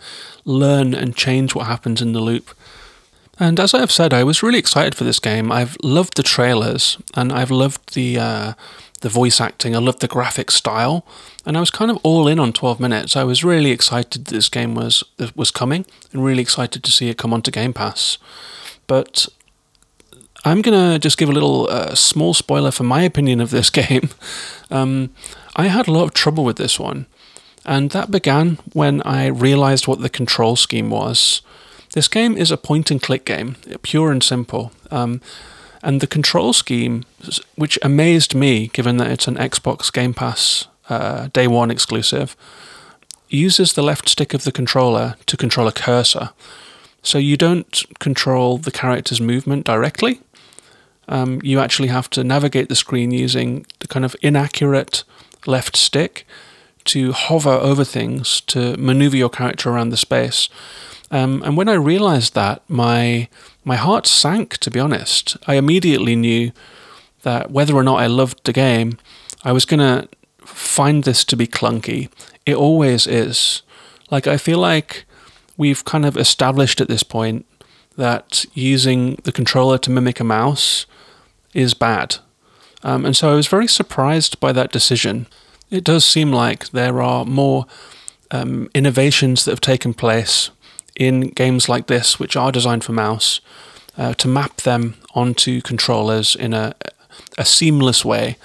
learn 0.45 0.93
and 0.93 1.17
change 1.17 1.55
what 1.55 1.67
happens 1.67 2.03
in 2.03 2.13
the 2.13 2.21
loop. 2.21 2.51
And 3.41 3.61
as 3.61 3.73
I 3.73 3.79
have 3.79 3.93
said, 3.93 4.13
I 4.13 4.25
was 4.25 4.43
really 4.43 4.59
excited 4.59 4.95
for 4.95 5.05
this 5.05 5.21
game. 5.21 5.53
I've 5.53 5.77
loved 5.83 6.17
the 6.17 6.23
trailers 6.23 6.99
and 7.15 7.33
I've 7.33 7.53
loved 7.53 7.95
the 7.95 8.19
uh, 8.19 8.53
the 9.01 9.09
voice 9.09 9.41
acting. 9.41 9.77
I 9.77 9.79
loved 9.79 10.01
the 10.01 10.09
graphic 10.09 10.51
style, 10.51 11.07
and 11.47 11.57
I 11.57 11.61
was 11.61 11.71
kind 11.71 11.91
of 11.91 11.99
all 12.03 12.27
in 12.27 12.41
on 12.41 12.53
12 12.53 12.81
minutes. 12.81 13.17
I 13.17 13.25
was 13.25 13.45
really 13.45 13.71
excited 13.71 14.25
that 14.25 14.35
this 14.35 14.49
game 14.49 14.75
was 14.75 15.05
was 15.37 15.51
coming, 15.51 15.87
and 16.13 16.25
really 16.25 16.43
excited 16.43 16.83
to 16.83 16.91
see 16.91 17.09
it 17.09 17.19
come 17.19 17.33
onto 17.33 17.51
Game 17.51 17.73
Pass. 17.73 18.19
But 18.87 19.29
I'm 20.45 20.63
gonna 20.63 20.99
just 20.99 21.19
give 21.19 21.29
a 21.29 21.33
little 21.33 21.69
uh, 21.71 21.95
small 21.95 22.35
spoiler 22.35 22.73
for 22.73 22.85
my 22.85 23.03
opinion 23.03 23.41
of 23.41 23.51
this 23.51 23.71
game. 23.83 24.11
Um, 24.71 25.11
I 25.55 25.69
had 25.69 25.89
a 25.89 25.93
lot 25.93 26.05
of 26.05 26.15
trouble 26.15 26.45
with 26.45 26.57
this 26.57 26.79
one. 26.79 27.07
And 27.65 27.91
that 27.91 28.11
began 28.11 28.59
when 28.73 29.03
I 29.03 29.27
realized 29.27 29.87
what 29.87 30.01
the 30.01 30.09
control 30.09 30.57
scheme 30.57 30.89
was. 30.89 31.43
This 31.93 32.09
game 32.09 32.37
is 32.37 32.51
a 32.51 32.57
point 32.57 32.91
and 32.91 33.03
click 33.03 33.25
game, 33.25 33.57
pure 33.83 34.11
and 34.11 34.23
simple. 34.23 34.73
Um, 34.91 35.21
and 35.83 36.01
the 36.01 36.07
control 36.07 36.53
scheme, 36.53 37.05
which 37.55 37.79
amazed 37.83 38.35
me 38.35 38.69
given 38.69 38.97
that 38.99 39.11
it's 39.11 39.29
an 39.29 39.37
Xbox 39.37 39.93
Game 39.93 40.15
Pass 40.15 40.67
uh, 40.89 41.29
day 41.29 41.47
one 41.47 41.71
exclusive, 41.71 42.37
uses 43.29 43.73
the 43.73 43.83
left 43.83 44.09
stick 44.09 44.35
of 44.35 44.45
the 44.45 44.53
controller 44.53 45.17
to 45.27 45.37
control 45.37 45.69
a 45.69 45.73
cursor. 45.73 46.31
So 47.03 47.19
you 47.19 47.37
don't 47.37 47.85
control 48.01 48.59
the 48.59 48.71
character's 48.71 49.21
movement 49.21 49.65
directly. 49.65 50.21
Um, 51.09 51.41
you 51.43 51.59
actually 51.61 51.89
have 51.89 52.11
to 52.11 52.25
navigate 52.25 52.69
the 52.69 52.77
screen 52.77 53.11
using 53.13 53.65
the 53.79 53.87
kind 53.87 54.05
of 54.05 54.17
inaccurate 54.21 55.05
left 55.47 55.77
stick 55.77 56.27
to 56.85 57.13
hover 57.13 57.51
over 57.51 57.85
things 57.85 58.41
to 58.43 58.77
maneuver 58.77 59.17
your 59.17 59.31
character 59.31 59.71
around 59.71 59.91
the 59.91 59.97
space. 59.97 60.49
Um, 61.11 61.43
and 61.43 61.57
when 61.57 61.69
I 61.69 61.75
realized 61.75 62.35
that, 62.35 62.63
my 62.69 63.29
my 63.65 63.77
heart 63.77 64.07
sank. 64.07 64.59
To 64.59 64.71
be 64.71 64.81
honest, 64.81 65.37
I 65.47 65.55
immediately 65.55 66.17
knew 66.17 66.53
that 67.23 67.51
whether 67.51 67.75
or 67.75 67.83
not 67.83 68.01
I 68.01 68.07
loved 68.07 68.45
the 68.45 68.53
game, 68.53 68.99
I 69.45 69.53
was 69.53 69.65
gonna 69.65 70.09
find 70.39 71.05
this 71.05 71.25
to 71.25 71.37
be 71.37 71.47
clunky. 71.47 72.11
It 72.47 72.57
always 72.57 73.07
is. 73.07 73.63
Like 74.11 74.27
I 74.27 74.37
feel 74.37 74.59
like 74.59 75.05
we've 75.57 75.85
kind 75.85 76.07
of 76.07 76.17
established 76.17 76.81
at 76.81 76.89
this 76.89 77.03
point 77.03 77.47
that 77.97 78.45
using 78.55 79.17
the 79.25 79.33
controller 79.33 79.79
to 79.79 79.91
mimic 79.91 80.21
a 80.21 80.25
mouse 80.25 80.87
is 81.53 81.75
bad. 81.75 82.17
Um, 82.85 83.05
and 83.05 83.17
so 83.17 83.31
I 83.31 83.35
was 83.35 83.49
very 83.49 83.67
surprised 83.67 84.39
by 84.39 84.53
that 84.53 84.71
decision 84.71 85.27
it 85.71 85.85
does 85.85 86.05
seem 86.05 86.33
like 86.33 86.71
there 86.71 87.03
are 87.03 87.25
more 87.25 87.67
um, 88.31 88.71
innovations 88.75 89.45
that 89.45 89.53
have 89.53 89.61
taken 89.61 89.95
place 89.95 90.51
in 90.99 91.29
games 91.29 91.69
like 91.69 91.87
this, 91.87 92.19
which 92.19 92.37
are 92.37 92.53
designed 92.53 92.85
for 92.85 92.93
mouse, 92.93 93.41
uh, 93.97 94.13
to 94.15 94.29
map 94.29 94.57
them 94.59 94.97
onto 95.15 95.63
controllers 95.63 96.35
in 96.35 96.53
a, 96.53 96.75
a 97.39 97.45
seamless 97.45 98.05
way, 98.05 98.37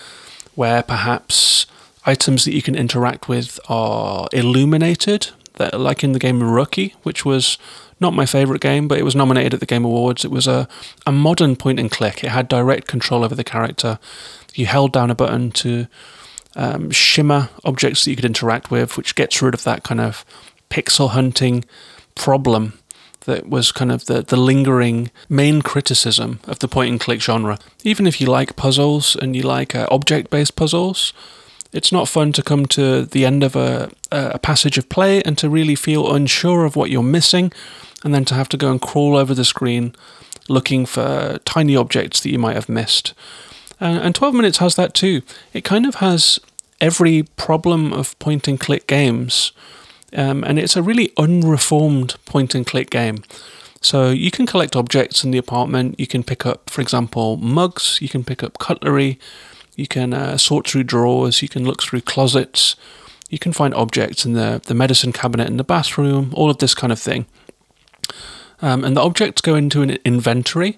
where 0.56 0.84
perhaps 0.84 1.66
items 2.06 2.46
that 2.46 2.54
you 2.54 2.62
can 2.62 2.76
interact 2.76 3.28
with 3.28 3.60
are 3.68 4.28
illuminated, 4.32 5.32
that, 5.56 5.80
like 5.80 6.04
in 6.04 6.14
the 6.14 6.20
game 6.20 6.40
Röki, 6.40 6.94
which 7.04 7.26
was 7.26 7.58
not 8.00 8.14
my 8.14 8.26
favourite 8.26 8.62
game, 8.62 8.88
but 8.88 9.00
it 9.00 9.04
was 9.04 9.16
nominated 9.16 9.56
at 9.56 9.60
the 9.60 9.66
Game 9.66 9.86
Awards. 9.86 10.26
It 10.26 10.32
was 10.32 10.46
a, 10.46 10.68
a 11.08 11.12
modern 11.12 11.56
point 11.56 11.80
and 11.80 11.90
click. 11.90 12.24
It 12.24 12.30
had 12.30 12.48
direct 12.48 12.88
control 12.88 13.24
over 13.24 13.34
the 13.34 13.44
character. 13.44 13.98
You 14.54 14.66
held 14.66 14.92
down 14.92 15.10
a 15.10 15.16
button 15.16 15.52
to 15.52 15.88
um, 16.56 16.92
shimmer 16.92 17.50
objects 17.64 18.04
that 18.04 18.10
you 18.12 18.16
could 18.16 18.26
interact 18.26 18.70
with, 18.70 18.98
which 18.98 19.16
gets 19.16 19.42
rid 19.42 19.54
of 19.54 19.64
that 19.64 19.84
kind 19.84 20.02
of 20.02 20.26
pixel 20.70 21.12
hunting 21.12 21.64
problem 22.16 22.80
that 23.26 23.48
was 23.48 23.72
kind 23.72 23.92
of 23.92 24.06
the, 24.06 24.22
the 24.22 24.38
lingering 24.38 25.10
main 25.30 25.62
criticism 25.62 26.40
of 26.46 26.60
the 26.60 26.68
point 26.68 26.92
and 26.92 27.00
click 27.00 27.22
genre. 27.22 27.58
Even 27.84 28.06
if 28.06 28.20
you 28.20 28.28
like 28.28 28.56
puzzles 28.56 29.16
and 29.16 29.36
you 29.36 29.44
like 29.44 29.76
uh, 29.76 29.88
object 29.90 30.30
based 30.30 30.56
puzzles, 30.56 31.14
it's 31.72 31.92
not 31.92 32.08
fun 32.08 32.32
to 32.34 32.44
come 32.44 32.66
to 32.68 33.06
the 33.06 33.26
end 33.26 33.44
of 33.44 33.56
a, 33.56 33.90
a 34.12 34.40
passage 34.40 34.78
of 34.78 34.90
play 34.90 35.24
and 35.24 35.38
to 35.38 35.50
really 35.50 35.76
feel 35.76 36.14
unsure 36.14 36.66
of 36.66 36.76
what 36.76 36.92
you're 36.92 37.02
missing, 37.02 37.52
and 38.04 38.14
then 38.14 38.26
to 38.26 38.36
have 38.36 38.50
to 38.50 38.58
go 38.58 38.70
and 38.70 38.82
crawl 38.82 39.16
over 39.16 39.34
the 39.34 39.46
screen 39.46 39.96
looking 40.50 40.86
for 40.86 41.40
tiny 41.46 41.76
objects 41.76 42.20
that 42.22 42.30
you 42.30 42.38
might 42.38 42.56
have 42.56 42.70
missed. 42.70 43.14
And 43.80 44.14
12 44.14 44.36
minutes 44.36 44.58
has 44.60 44.76
that 44.76 44.94
too. 44.94 45.24
It 45.54 45.64
kind 45.64 45.86
of 45.86 45.96
has 45.96 46.40
every 46.80 47.24
problem 47.38 47.92
of 47.92 48.18
point 48.20 48.48
and 48.48 48.60
click 48.60 48.88
games, 48.88 49.52
um, 50.14 50.44
and 50.44 50.60
it's 50.60 50.76
a 50.76 50.84
really 50.84 51.12
unreformed 51.18 52.16
point 52.26 52.56
and 52.56 52.66
click 52.66 52.90
game. 52.90 53.24
So 53.82 54.12
you 54.12 54.32
can 54.32 54.46
collect 54.46 54.76
objects 54.76 55.24
in 55.24 55.32
the 55.32 55.38
apartment. 55.38 56.00
You 56.00 56.08
can 56.08 56.24
pick 56.24 56.46
up, 56.46 56.70
for 56.70 56.82
example, 56.82 57.36
mugs. 57.38 58.00
You 58.02 58.08
can 58.08 58.24
pick 58.24 58.42
up 58.42 58.58
cutlery. 58.58 59.20
You 59.76 59.88
can 59.88 60.14
uh, 60.14 60.38
sort 60.38 60.68
through 60.68 60.86
drawers. 60.86 61.42
You 61.42 61.50
can 61.50 61.66
look 61.66 61.84
through 61.84 62.02
closets. 62.02 62.78
You 63.30 63.40
can 63.40 63.52
find 63.52 63.74
objects 63.74 64.26
in 64.26 64.34
the, 64.34 64.62
the 64.64 64.74
medicine 64.74 65.12
cabinet 65.12 65.50
in 65.50 65.58
the 65.58 65.64
bathroom, 65.64 66.32
all 66.34 66.50
of 66.50 66.60
this 66.60 66.74
kind 66.74 66.94
of 66.94 67.00
thing. 67.00 67.26
Um, 68.62 68.86
and 68.86 68.96
the 68.96 69.02
objects 69.02 69.42
go 69.42 69.56
into 69.56 69.82
an 69.82 69.98
inventory. 70.06 70.78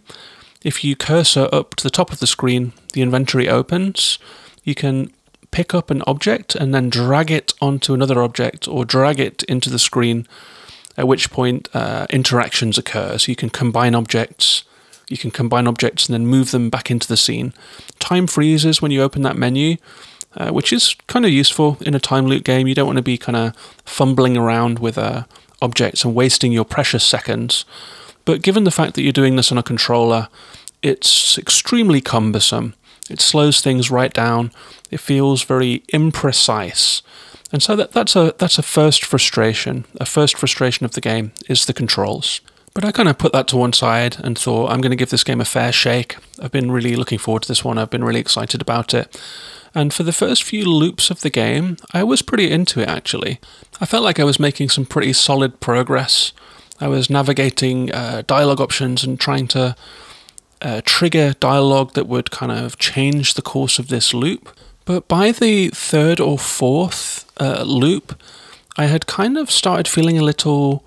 If 0.63 0.83
you 0.83 0.95
cursor 0.95 1.47
up 1.51 1.75
to 1.75 1.83
the 1.83 1.91
top 1.91 2.11
of 2.11 2.19
the 2.19 2.27
screen, 2.27 2.71
the 2.93 3.03
inventory 3.03 3.47
opens. 3.47 4.17
You 4.63 4.73
can 4.73 5.11
pick 5.55 5.73
up 5.73 5.89
an 5.89 6.03
object 6.05 6.53
and 6.53 6.75
then 6.75 6.89
drag 6.89 7.31
it 7.31 7.53
onto 7.61 7.93
another 7.93 8.21
object 8.21 8.67
or 8.67 8.83
drag 8.83 9.21
it 9.21 9.41
into 9.43 9.69
the 9.69 9.79
screen, 9.79 10.27
at 10.97 11.07
which 11.07 11.31
point 11.31 11.69
uh, 11.73 12.05
interactions 12.09 12.77
occur. 12.77 13.17
So 13.17 13.31
you 13.31 13.37
can 13.37 13.49
combine 13.49 13.95
objects. 13.95 14.65
You 15.07 15.17
can 15.17 15.31
combine 15.31 15.65
objects 15.65 16.07
and 16.07 16.13
then 16.13 16.27
move 16.27 16.51
them 16.51 16.69
back 16.69 16.91
into 16.91 17.07
the 17.07 17.15
scene. 17.15 17.53
Time 17.99 18.27
freezes 18.27 18.81
when 18.81 18.91
you 18.91 19.01
open 19.01 19.21
that 19.21 19.37
menu, 19.37 19.77
uh, 20.35 20.49
which 20.49 20.73
is 20.73 20.93
kind 21.07 21.23
of 21.23 21.31
useful 21.31 21.77
in 21.79 21.95
a 21.95 22.01
time 22.01 22.25
loop 22.25 22.43
game. 22.43 22.67
You 22.67 22.75
don't 22.75 22.87
want 22.87 22.97
to 22.97 23.11
be 23.13 23.17
kind 23.17 23.37
of 23.37 23.55
fumbling 23.85 24.35
around 24.35 24.79
with 24.79 24.97
uh, 24.97 25.23
objects 25.61 26.03
and 26.03 26.13
wasting 26.13 26.51
your 26.51 26.65
precious 26.65 27.05
seconds. 27.05 27.63
But 28.25 28.41
given 28.41 28.65
the 28.65 28.71
fact 28.71 28.95
that 28.95 29.03
you're 29.03 29.13
doing 29.13 29.37
this 29.37 29.53
on 29.53 29.57
a 29.57 29.63
controller, 29.63 30.27
it's 30.81 31.37
extremely 31.37 32.01
cumbersome. 32.01 32.73
It 33.09 33.21
slows 33.21 33.61
things 33.61 33.91
right 33.91 34.13
down. 34.13 34.51
It 34.91 34.99
feels 34.99 35.43
very 35.43 35.83
imprecise. 35.93 37.01
And 37.51 37.61
so 37.61 37.75
that, 37.75 37.91
that's 37.91 38.15
a 38.15 38.33
that's 38.37 38.57
a 38.57 38.63
first 38.63 39.05
frustration. 39.05 39.85
A 39.99 40.05
first 40.05 40.37
frustration 40.37 40.85
of 40.85 40.93
the 40.93 41.01
game 41.01 41.31
is 41.47 41.65
the 41.65 41.73
controls. 41.73 42.41
But 42.73 42.83
I 42.83 42.91
kind 42.91 43.07
of 43.07 43.17
put 43.17 43.31
that 43.31 43.47
to 43.49 43.57
one 43.57 43.71
side 43.71 44.17
and 44.21 44.37
thought 44.37 44.69
I'm 44.69 44.81
going 44.81 44.91
to 44.91 44.97
give 44.97 45.09
this 45.09 45.23
game 45.23 45.39
a 45.39 45.45
fair 45.45 45.71
shake. 45.71 46.17
I've 46.41 46.51
been 46.51 46.71
really 46.71 46.97
looking 46.97 47.19
forward 47.19 47.43
to 47.43 47.47
this 47.47 47.63
one. 47.63 47.77
I've 47.77 47.89
been 47.89 48.03
really 48.03 48.19
excited 48.19 48.61
about 48.61 48.93
it. 48.93 49.17
And 49.73 49.93
for 49.93 50.03
the 50.03 50.11
first 50.11 50.43
few 50.43 50.65
loops 50.65 51.09
of 51.09 51.21
the 51.21 51.29
game, 51.29 51.77
I 51.93 52.03
was 52.03 52.21
pretty 52.21 52.51
into 52.51 52.81
it 52.81 52.89
actually. 52.89 53.39
I 53.79 53.85
felt 53.85 54.03
like 54.03 54.19
I 54.19 54.25
was 54.25 54.39
making 54.39 54.69
some 54.69 54.85
pretty 54.85 55.13
solid 55.13 55.59
progress. 55.61 56.33
I 56.81 56.89
was 56.89 57.09
navigating 57.09 57.93
uh, 57.93 58.23
dialogue 58.27 58.59
options 58.59 59.03
and 59.05 59.19
trying 59.19 59.47
to 59.49 59.75
uh, 60.61 60.81
trigger 60.85 61.33
dialogue 61.39 61.93
that 61.93 62.07
would 62.07 62.31
kind 62.31 62.51
of 62.51 62.77
change 62.77 63.33
the 63.33 63.41
course 63.41 63.79
of 63.79 63.87
this 63.87 64.13
loop. 64.13 64.49
But 64.85 65.07
by 65.07 65.31
the 65.31 65.69
third 65.69 66.19
or 66.19 66.37
fourth 66.37 67.25
uh, 67.39 67.63
loop, 67.63 68.19
I 68.77 68.85
had 68.85 69.07
kind 69.07 69.37
of 69.37 69.49
started 69.49 69.87
feeling 69.87 70.17
a 70.17 70.23
little 70.23 70.85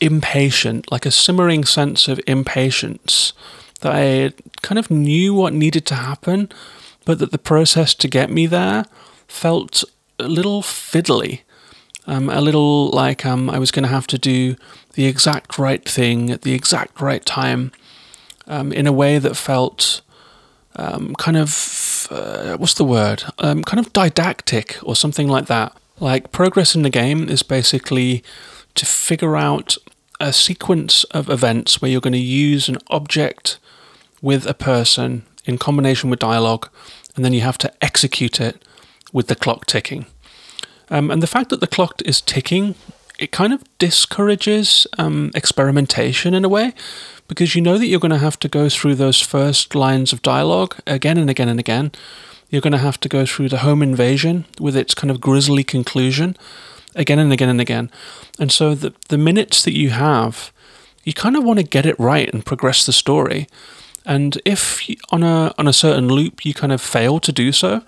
impatient, 0.00 0.90
like 0.90 1.04
a 1.04 1.10
simmering 1.10 1.64
sense 1.64 2.08
of 2.08 2.20
impatience 2.26 3.32
that 3.80 3.94
I 3.94 4.32
kind 4.62 4.78
of 4.78 4.90
knew 4.90 5.34
what 5.34 5.52
needed 5.52 5.86
to 5.86 5.94
happen, 5.94 6.48
but 7.04 7.18
that 7.18 7.30
the 7.30 7.38
process 7.38 7.94
to 7.94 8.08
get 8.08 8.30
me 8.30 8.46
there 8.46 8.84
felt 9.26 9.84
a 10.18 10.28
little 10.28 10.62
fiddly. 10.62 11.40
Um, 12.06 12.30
a 12.30 12.40
little 12.40 12.88
like 12.88 13.26
um, 13.26 13.50
I 13.50 13.58
was 13.58 13.70
going 13.70 13.82
to 13.82 13.90
have 13.90 14.06
to 14.08 14.18
do 14.18 14.56
the 14.94 15.04
exact 15.04 15.58
right 15.58 15.86
thing 15.86 16.30
at 16.30 16.40
the 16.40 16.54
exact 16.54 17.02
right 17.02 17.24
time 17.24 17.70
um, 18.48 18.72
in 18.72 18.86
a 18.86 18.92
way 18.92 19.18
that 19.18 19.36
felt 19.36 20.00
um, 20.76 21.14
kind 21.14 21.36
of, 21.36 22.08
uh, 22.10 22.56
what's 22.56 22.74
the 22.74 22.84
word? 22.84 23.24
Um, 23.38 23.62
kind 23.62 23.78
of 23.78 23.92
didactic 23.92 24.78
or 24.82 24.96
something 24.96 25.28
like 25.28 25.46
that. 25.46 25.76
Like 26.00 26.32
progress 26.32 26.74
in 26.74 26.82
the 26.82 26.90
game 26.90 27.28
is 27.28 27.42
basically 27.42 28.24
to 28.74 28.86
figure 28.86 29.36
out 29.36 29.76
a 30.20 30.32
sequence 30.32 31.04
of 31.04 31.28
events 31.28 31.80
where 31.80 31.90
you're 31.90 32.00
going 32.00 32.12
to 32.12 32.18
use 32.18 32.68
an 32.68 32.78
object 32.88 33.58
with 34.20 34.46
a 34.46 34.54
person 34.54 35.22
in 35.44 35.58
combination 35.58 36.10
with 36.10 36.18
dialogue, 36.18 36.68
and 37.14 37.24
then 37.24 37.32
you 37.32 37.40
have 37.40 37.58
to 37.58 37.72
execute 37.80 38.40
it 38.40 38.62
with 39.12 39.28
the 39.28 39.36
clock 39.36 39.66
ticking. 39.66 40.06
Um, 40.90 41.10
and 41.10 41.22
the 41.22 41.26
fact 41.26 41.50
that 41.50 41.60
the 41.60 41.66
clock 41.66 42.02
is 42.04 42.20
ticking, 42.20 42.74
it 43.18 43.32
kind 43.32 43.52
of 43.52 43.62
discourages 43.78 44.86
um, 44.98 45.30
experimentation 45.34 46.34
in 46.34 46.44
a 46.44 46.48
way, 46.48 46.72
because 47.26 47.54
you 47.54 47.60
know 47.60 47.78
that 47.78 47.86
you're 47.86 48.00
going 48.00 48.10
to 48.10 48.18
have 48.18 48.38
to 48.40 48.48
go 48.48 48.68
through 48.68 48.94
those 48.94 49.20
first 49.20 49.74
lines 49.74 50.12
of 50.12 50.22
dialogue 50.22 50.76
again 50.86 51.18
and 51.18 51.28
again 51.28 51.48
and 51.48 51.60
again. 51.60 51.92
You're 52.50 52.62
going 52.62 52.72
to 52.72 52.78
have 52.78 52.98
to 53.00 53.08
go 53.08 53.26
through 53.26 53.50
the 53.50 53.58
home 53.58 53.82
invasion 53.82 54.46
with 54.58 54.76
its 54.76 54.94
kind 54.94 55.10
of 55.10 55.20
grisly 55.20 55.64
conclusion 55.64 56.36
again 56.94 57.18
and 57.18 57.32
again 57.32 57.50
and 57.50 57.60
again. 57.60 57.90
And 58.38 58.50
so 58.50 58.74
the, 58.74 58.94
the 59.08 59.18
minutes 59.18 59.64
that 59.64 59.76
you 59.76 59.90
have, 59.90 60.50
you 61.04 61.12
kind 61.12 61.36
of 61.36 61.44
want 61.44 61.58
to 61.58 61.64
get 61.64 61.84
it 61.84 61.98
right 61.98 62.32
and 62.32 62.46
progress 62.46 62.86
the 62.86 62.92
story. 62.92 63.48
And 64.06 64.40
if 64.46 64.80
on 65.10 65.22
a 65.22 65.52
on 65.58 65.68
a 65.68 65.72
certain 65.72 66.08
loop 66.08 66.46
you 66.46 66.54
kind 66.54 66.72
of 66.72 66.80
fail 66.80 67.20
to 67.20 67.32
do 67.32 67.52
so, 67.52 67.82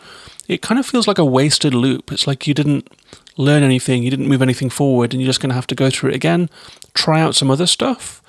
it 0.48 0.60
kind 0.60 0.78
of 0.78 0.84
feels 0.84 1.08
like 1.08 1.18
a 1.18 1.24
wasted 1.24 1.72
loop. 1.72 2.12
It's 2.12 2.26
like 2.26 2.46
you 2.46 2.52
didn't 2.52 2.88
learn 3.36 3.62
anything, 3.62 4.02
you 4.02 4.10
didn't 4.10 4.28
move 4.28 4.42
anything 4.42 4.70
forward, 4.70 5.12
and 5.12 5.20
you're 5.20 5.28
just 5.28 5.40
going 5.40 5.50
to 5.50 5.54
have 5.54 5.66
to 5.68 5.74
go 5.74 5.90
through 5.90 6.10
it 6.10 6.16
again, 6.16 6.48
try 6.94 7.20
out 7.20 7.34
some 7.34 7.50
other 7.50 7.66
stuff. 7.66 8.22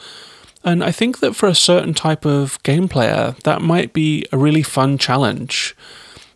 And 0.63 0.83
I 0.83 0.91
think 0.91 1.19
that 1.19 1.35
for 1.35 1.47
a 1.47 1.55
certain 1.55 1.93
type 1.93 2.25
of 2.25 2.61
game 2.63 2.87
player, 2.87 3.35
that 3.43 3.61
might 3.61 3.93
be 3.93 4.25
a 4.31 4.37
really 4.37 4.63
fun 4.63 4.97
challenge. 4.97 5.75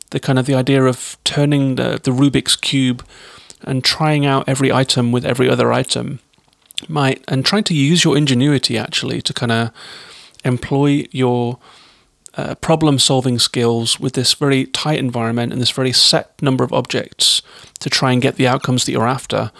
The 0.10 0.20
kind 0.20 0.40
of 0.40 0.46
the 0.46 0.56
idea 0.56 0.84
of 0.84 1.18
turning 1.24 1.76
the, 1.76 2.00
the 2.02 2.12
Rubik's 2.12 2.56
Cube 2.56 3.06
and 3.62 3.84
trying 3.84 4.26
out 4.26 4.48
every 4.48 4.72
item 4.72 5.12
with 5.12 5.26
every 5.26 5.50
other 5.50 5.72
item 5.72 6.20
might, 6.88 7.24
and 7.28 7.46
trying 7.46 7.64
to 7.66 7.74
use 7.74 8.04
your 8.04 8.18
ingenuity 8.18 8.78
actually 8.78 9.22
to 9.22 9.34
kind 9.34 9.52
of 9.52 9.72
employ 10.44 11.06
your 11.12 11.58
uh, 12.38 12.56
problem 12.56 13.00
solving 13.00 13.40
skills 13.40 14.00
with 14.00 14.14
this 14.14 14.34
very 14.34 14.66
tight 14.66 15.00
environment 15.00 15.54
and 15.54 15.62
this 15.62 15.72
very 15.72 15.92
set 15.92 16.42
number 16.42 16.64
of 16.64 16.74
objects 16.74 17.42
to 17.80 17.90
try 17.90 18.12
and 18.12 18.22
get 18.22 18.36
the 18.36 18.48
outcomes 18.48 18.86
that 18.86 18.92
you're 18.92 19.08
after. 19.08 19.52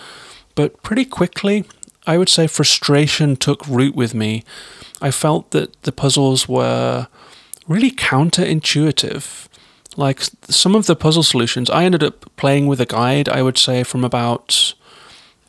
But 0.56 0.82
pretty 0.84 1.06
quickly, 1.06 1.66
I 2.08 2.18
would 2.18 2.30
say 2.30 2.48
frustration 2.48 3.36
took 3.36 3.66
root 3.68 3.96
with 3.96 4.14
me. 4.14 4.44
I 5.02 5.12
felt 5.12 5.52
that 5.52 5.82
the 5.84 5.92
puzzles 5.92 6.48
were 6.48 7.08
really 7.68 7.92
counterintuitive. 7.92 9.48
Like 9.98 10.22
some 10.50 10.76
of 10.76 10.86
the 10.86 10.96
puzzle 10.96 11.24
solutions, 11.24 11.70
I 11.70 11.86
ended 11.86 12.04
up 12.04 12.26
playing 12.36 12.68
with 12.68 12.82
a 12.82 12.86
guide, 12.86 13.30
I 13.30 13.42
would 13.42 13.58
say, 13.58 13.84
from 13.84 14.04
about 14.04 14.74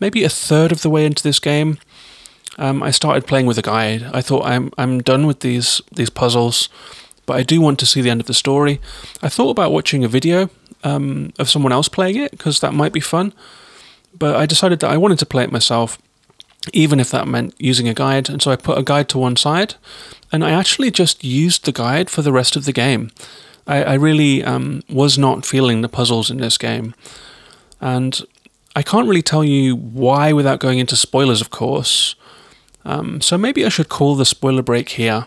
maybe 0.00 0.24
a 0.24 0.28
third 0.28 0.72
of 0.72 0.82
the 0.82 0.90
way 0.90 1.04
into 1.04 1.22
this 1.22 1.40
game. 1.40 1.78
Um, 2.58 2.82
I 2.82 2.90
started 2.90 3.26
playing 3.26 3.46
with 3.46 3.58
a 3.58 3.62
guide. 3.62 4.08
I 4.14 4.22
thought 4.22 4.46
I'm 4.46 4.70
I'm 4.78 5.02
done 5.02 5.26
with 5.26 5.40
these 5.40 5.82
these 5.92 6.10
puzzles, 6.10 6.68
but 7.26 7.36
I 7.36 7.42
do 7.42 7.60
want 7.60 7.78
to 7.80 7.86
see 7.86 8.00
the 8.00 8.10
end 8.10 8.20
of 8.20 8.26
the 8.26 8.34
story. 8.34 8.80
I 9.22 9.28
thought 9.28 9.50
about 9.50 9.72
watching 9.72 10.04
a 10.04 10.08
video 10.08 10.48
um, 10.84 11.32
of 11.38 11.50
someone 11.50 11.72
else 11.72 11.88
playing 11.88 12.16
it 12.16 12.30
because 12.30 12.60
that 12.60 12.72
might 12.72 12.92
be 12.92 13.00
fun, 13.00 13.32
but 14.18 14.36
I 14.36 14.46
decided 14.46 14.80
that 14.80 14.90
I 14.90 14.96
wanted 14.96 15.18
to 15.18 15.26
play 15.26 15.44
it 15.44 15.52
myself 15.52 15.98
even 16.72 17.00
if 17.00 17.10
that 17.10 17.28
meant 17.28 17.54
using 17.58 17.88
a 17.88 17.94
guide. 17.94 18.28
And 18.28 18.42
so 18.42 18.50
I 18.50 18.56
put 18.56 18.78
a 18.78 18.82
guide 18.82 19.08
to 19.10 19.18
one 19.18 19.36
side, 19.36 19.74
and 20.32 20.44
I 20.44 20.50
actually 20.50 20.90
just 20.90 21.24
used 21.24 21.64
the 21.64 21.72
guide 21.72 22.10
for 22.10 22.22
the 22.22 22.32
rest 22.32 22.56
of 22.56 22.64
the 22.64 22.72
game. 22.72 23.10
I, 23.66 23.82
I 23.82 23.94
really 23.94 24.44
um, 24.44 24.82
was 24.88 25.18
not 25.18 25.46
feeling 25.46 25.82
the 25.82 25.88
puzzles 25.88 26.30
in 26.30 26.38
this 26.38 26.58
game. 26.58 26.94
And 27.80 28.20
I 28.74 28.82
can't 28.82 29.08
really 29.08 29.22
tell 29.22 29.44
you 29.44 29.76
why 29.76 30.32
without 30.32 30.60
going 30.60 30.78
into 30.78 30.96
spoilers, 30.96 31.40
of 31.40 31.50
course. 31.50 32.14
Um, 32.84 33.20
so 33.20 33.36
maybe 33.36 33.64
I 33.64 33.68
should 33.68 33.88
call 33.88 34.14
the 34.14 34.24
spoiler 34.24 34.62
break 34.62 34.90
here. 34.90 35.26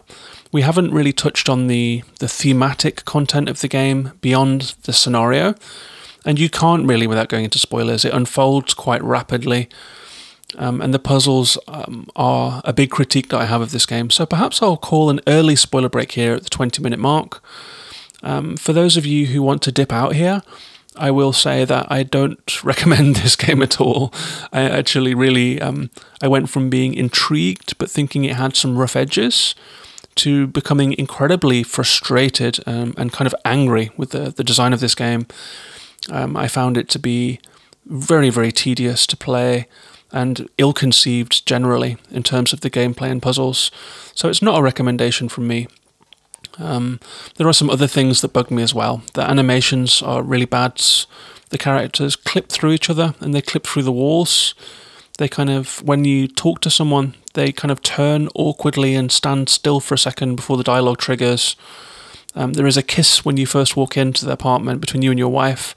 We 0.52 0.62
haven't 0.62 0.92
really 0.92 1.14
touched 1.14 1.48
on 1.50 1.68
the, 1.68 2.04
the 2.20 2.28
thematic 2.28 3.06
content 3.06 3.50
of 3.50 3.62
the 3.62 3.68
game 3.68 4.14
beyond 4.22 4.76
the 4.84 4.94
scenario. 4.94 5.56
And 6.26 6.40
you 6.40 6.50
can't 6.50 6.88
really 6.88 7.08
without 7.08 7.30
going 7.30 7.46
into 7.46 7.60
spoilers. 7.60 8.04
It 8.04 8.14
unfolds 8.14 8.74
quite 8.74 9.04
rapidly. 9.04 9.70
Um, 10.58 10.82
and 10.82 10.94
the 10.94 11.00
puzzles 11.00 11.58
um, 11.68 12.08
are 12.16 12.62
a 12.66 12.74
big 12.74 12.90
critique 12.90 13.30
that 13.30 13.40
I 13.40 13.46
have 13.46 13.62
of 13.62 13.72
this 13.72 13.86
game. 13.86 14.10
So 14.10 14.26
perhaps 14.26 14.62
I'll 14.62 14.78
call 14.78 15.10
an 15.10 15.22
early 15.28 15.56
spoiler 15.56 15.90
break 15.90 16.14
here 16.14 16.34
at 16.34 16.44
the 16.44 16.50
20 16.50 16.82
minute 16.82 17.00
mark. 17.00 17.44
Um, 18.24 18.58
for 18.58 18.74
those 18.74 18.98
of 18.98 19.06
you 19.06 19.28
who 19.28 19.42
want 19.42 19.62
to 19.64 19.72
dip 19.72 19.94
out 19.94 20.16
here, 20.16 20.42
I 20.96 21.12
will 21.12 21.34
say 21.34 21.66
that 21.66 21.88
I 21.92 22.04
don't 22.04 22.64
recommend 22.64 23.18
this 23.18 23.36
game 23.36 23.62
at 23.62 23.80
all. 23.80 24.12
I 24.52 24.62
actually 24.62 25.14
really 25.14 25.62
um, 25.62 25.92
I 26.22 26.28
went 26.28 26.50
from 26.50 26.70
being 26.70 26.94
intrigued 26.94 27.78
but 27.78 27.90
thinking 27.90 28.26
it 28.26 28.36
had 28.36 28.56
some 28.56 28.78
rough 28.78 28.96
edges 28.96 29.56
to 30.19 30.47
becoming 30.47 30.93
incredibly 30.97 31.63
frustrated 31.63 32.60
um, 32.65 32.93
and 32.97 33.12
kind 33.12 33.27
of 33.27 33.36
angry 33.43 33.91
with 33.97 34.12
the, 34.12 34.32
the 34.32 34.43
design 34.43 34.73
of 34.73 34.79
this 34.79 34.95
game. 34.95 35.27
Um, 36.10 36.38
I 36.38 36.47
found 36.47 36.77
it 36.77 36.89
to 36.89 36.99
be 36.99 37.39
very 37.86 38.29
very 38.29 38.51
tedious 38.51 39.08
to 39.08 39.17
play 39.17 39.67
and 40.12 40.49
ill 40.58 40.73
conceived 40.73 41.45
generally 41.45 41.97
in 42.12 42.23
terms 42.23 42.53
of 42.53 42.62
the 42.62 42.69
gameplay 42.69 43.12
and 43.12 43.21
puzzles. 43.21 43.71
So 44.15 44.29
it's 44.29 44.41
not 44.41 44.60
a 44.60 44.63
recommendation 44.63 45.29
from 45.29 45.47
me. 45.47 45.67
Um, 46.58 46.99
there 47.36 47.47
are 47.47 47.53
some 47.53 47.69
other 47.69 47.88
things 47.88 48.21
that 48.21 48.34
bug 48.34 48.51
me 48.51 48.63
as 48.63 48.73
well. 48.73 49.01
The 49.13 49.21
animations 49.21 50.01
are 50.01 50.23
really 50.23 50.45
bad. 50.45 50.82
The 51.49 51.58
characters 51.58 52.15
clip 52.15 52.49
through 52.49 52.71
each 52.71 52.89
other 52.89 53.13
and 53.19 53.34
they 53.34 53.41
clip 53.41 53.65
through 53.65 53.84
the 53.84 53.91
walls. 53.91 54.55
They 55.17 55.27
kind 55.27 55.49
of, 55.49 55.82
when 55.84 56.05
you 56.05 56.27
talk 56.27 56.62
to 56.62 56.69
someone, 56.69 57.13
they 57.39 57.54
kind 57.54 57.71
of 57.71 57.82
turn 57.82 58.28
awkwardly 58.36 58.95
and 58.95 59.12
stand 59.12 59.47
still 59.47 59.80
for 59.80 59.93
a 59.93 59.97
second 59.97 60.36
before 60.36 60.58
the 60.58 60.63
dialogue 60.63 60.97
triggers. 60.97 61.56
Um, 62.36 62.54
there 62.54 62.67
is 62.67 62.75
a 62.75 62.84
kiss 62.84 63.23
when 63.23 63.38
you 63.38 63.45
first 63.45 63.78
walk 63.78 63.95
into 63.95 64.25
the 64.25 64.34
apartment 64.34 64.82
between 64.82 65.02
you 65.04 65.12
and 65.12 65.17
your 65.17 65.30
wife, 65.30 65.73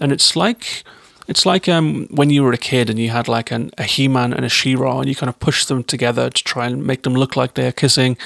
and 0.00 0.10
it's 0.12 0.34
like 0.34 0.82
it's 1.28 1.46
like 1.46 1.68
um, 1.68 2.08
when 2.10 2.30
you 2.30 2.42
were 2.42 2.52
a 2.52 2.58
kid 2.58 2.90
and 2.90 2.98
you 2.98 3.10
had 3.10 3.28
like 3.28 3.52
an, 3.52 3.70
a 3.78 3.84
He-Man 3.84 4.32
and 4.32 4.44
a 4.44 4.48
She-Ra 4.48 4.98
and 4.98 5.08
you 5.08 5.14
kind 5.14 5.28
of 5.28 5.38
push 5.38 5.64
them 5.64 5.84
together 5.84 6.28
to 6.28 6.44
try 6.44 6.66
and 6.66 6.84
make 6.84 7.02
them 7.02 7.14
look 7.14 7.36
like 7.36 7.54
they're 7.54 7.72
kissing. 7.72 8.16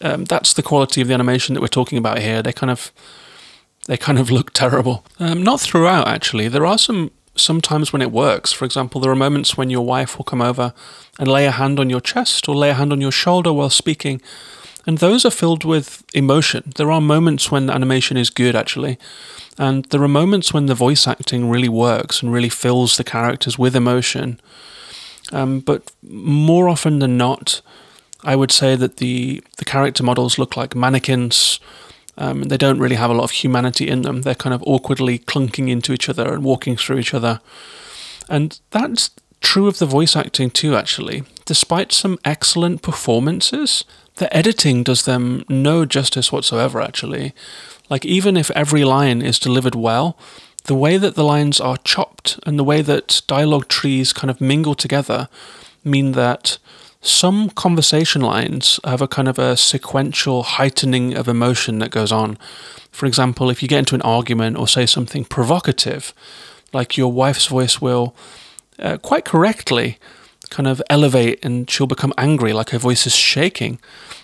Um, 0.00 0.24
that's 0.24 0.52
the 0.52 0.62
quality 0.62 1.00
of 1.00 1.08
the 1.08 1.14
animation 1.14 1.54
that 1.54 1.60
we're 1.60 1.68
talking 1.68 1.98
about 1.98 2.18
here. 2.18 2.42
They 2.42 2.52
kind 2.52 2.70
of 2.70 2.92
they 3.86 3.96
kind 3.96 4.18
of 4.18 4.30
look 4.36 4.52
terrible. 4.52 5.04
Um, 5.20 5.44
not 5.44 5.60
throughout, 5.60 6.08
actually. 6.08 6.48
There 6.48 6.66
are 6.66 6.78
some 6.78 7.12
sometimes 7.40 7.92
when 7.92 8.02
it 8.02 8.12
works. 8.12 8.52
For 8.52 8.64
example, 8.64 9.00
there 9.00 9.12
are 9.12 9.16
moments 9.16 9.56
when 9.56 9.70
your 9.70 9.84
wife 9.84 10.16
will 10.16 10.24
come 10.24 10.42
over 10.42 10.72
and 11.18 11.28
lay 11.28 11.46
a 11.46 11.50
hand 11.50 11.80
on 11.80 11.90
your 11.90 12.00
chest 12.00 12.48
or 12.48 12.54
lay 12.54 12.70
a 12.70 12.74
hand 12.74 12.92
on 12.92 13.00
your 13.00 13.12
shoulder 13.12 13.52
while 13.52 13.70
speaking, 13.70 14.20
and 14.86 14.98
those 14.98 15.24
are 15.24 15.30
filled 15.30 15.64
with 15.64 16.02
emotion. 16.14 16.72
There 16.76 16.90
are 16.90 17.00
moments 17.00 17.50
when 17.50 17.66
the 17.66 17.74
animation 17.74 18.16
is 18.16 18.30
good, 18.30 18.56
actually. 18.56 18.98
And 19.58 19.84
there 19.86 20.02
are 20.02 20.08
moments 20.08 20.54
when 20.54 20.66
the 20.66 20.74
voice 20.74 21.06
acting 21.06 21.50
really 21.50 21.68
works 21.68 22.22
and 22.22 22.32
really 22.32 22.48
fills 22.48 22.96
the 22.96 23.04
characters 23.04 23.58
with 23.58 23.76
emotion. 23.76 24.40
Um, 25.32 25.60
but 25.60 25.92
more 26.02 26.68
often 26.68 26.98
than 26.98 27.18
not, 27.18 27.60
I 28.24 28.36
would 28.36 28.50
say 28.50 28.74
that 28.76 28.96
the, 28.96 29.42
the 29.58 29.64
character 29.64 30.02
models 30.02 30.38
look 30.38 30.56
like 30.56 30.74
mannequins. 30.74 31.60
Um, 32.20 32.44
they 32.44 32.58
don't 32.58 32.78
really 32.78 32.96
have 32.96 33.10
a 33.10 33.14
lot 33.14 33.24
of 33.24 33.30
humanity 33.30 33.88
in 33.88 34.02
them. 34.02 34.22
They're 34.22 34.34
kind 34.34 34.54
of 34.54 34.62
awkwardly 34.66 35.18
clunking 35.18 35.70
into 35.70 35.92
each 35.94 36.08
other 36.08 36.32
and 36.32 36.44
walking 36.44 36.76
through 36.76 36.98
each 36.98 37.14
other. 37.14 37.40
And 38.28 38.60
that's 38.70 39.10
true 39.40 39.66
of 39.66 39.78
the 39.78 39.86
voice 39.86 40.14
acting 40.14 40.50
too, 40.50 40.76
actually. 40.76 41.24
Despite 41.46 41.92
some 41.92 42.18
excellent 42.24 42.82
performances, 42.82 43.84
the 44.16 44.34
editing 44.36 44.82
does 44.82 45.06
them 45.06 45.44
no 45.48 45.86
justice 45.86 46.30
whatsoever, 46.30 46.82
actually. 46.82 47.32
Like, 47.88 48.04
even 48.04 48.36
if 48.36 48.50
every 48.50 48.84
line 48.84 49.22
is 49.22 49.38
delivered 49.38 49.74
well, 49.74 50.16
the 50.64 50.74
way 50.74 50.98
that 50.98 51.14
the 51.14 51.24
lines 51.24 51.58
are 51.58 51.78
chopped 51.78 52.38
and 52.46 52.58
the 52.58 52.64
way 52.64 52.82
that 52.82 53.22
dialogue 53.26 53.68
trees 53.68 54.12
kind 54.12 54.30
of 54.30 54.42
mingle 54.42 54.74
together 54.74 55.28
mean 55.82 56.12
that 56.12 56.58
some 57.02 57.48
conversation 57.50 58.20
lines 58.20 58.78
have 58.84 59.00
a 59.00 59.08
kind 59.08 59.26
of 59.26 59.38
a 59.38 59.56
sequential 59.56 60.42
heightening 60.42 61.14
of 61.14 61.28
emotion 61.28 61.78
that 61.78 61.90
goes 61.90 62.12
on. 62.12 62.36
For 62.92 63.06
example, 63.06 63.48
if 63.48 63.62
you 63.62 63.68
get 63.68 63.78
into 63.78 63.94
an 63.94 64.02
argument 64.02 64.58
or 64.58 64.68
say 64.68 64.84
something 64.84 65.24
provocative, 65.24 66.12
like 66.72 66.98
your 66.98 67.10
wife's 67.10 67.46
voice 67.46 67.80
will 67.80 68.14
uh, 68.78 68.98
quite 68.98 69.24
correctly 69.24 69.98
kind 70.50 70.66
of 70.66 70.82
elevate 70.90 71.42
and 71.44 71.70
she'll 71.70 71.86
become 71.86 72.12
angry, 72.18 72.52
like 72.52 72.70
her 72.70 72.78
voice 72.78 73.06
is 73.06 73.14
shaking. 73.14 73.78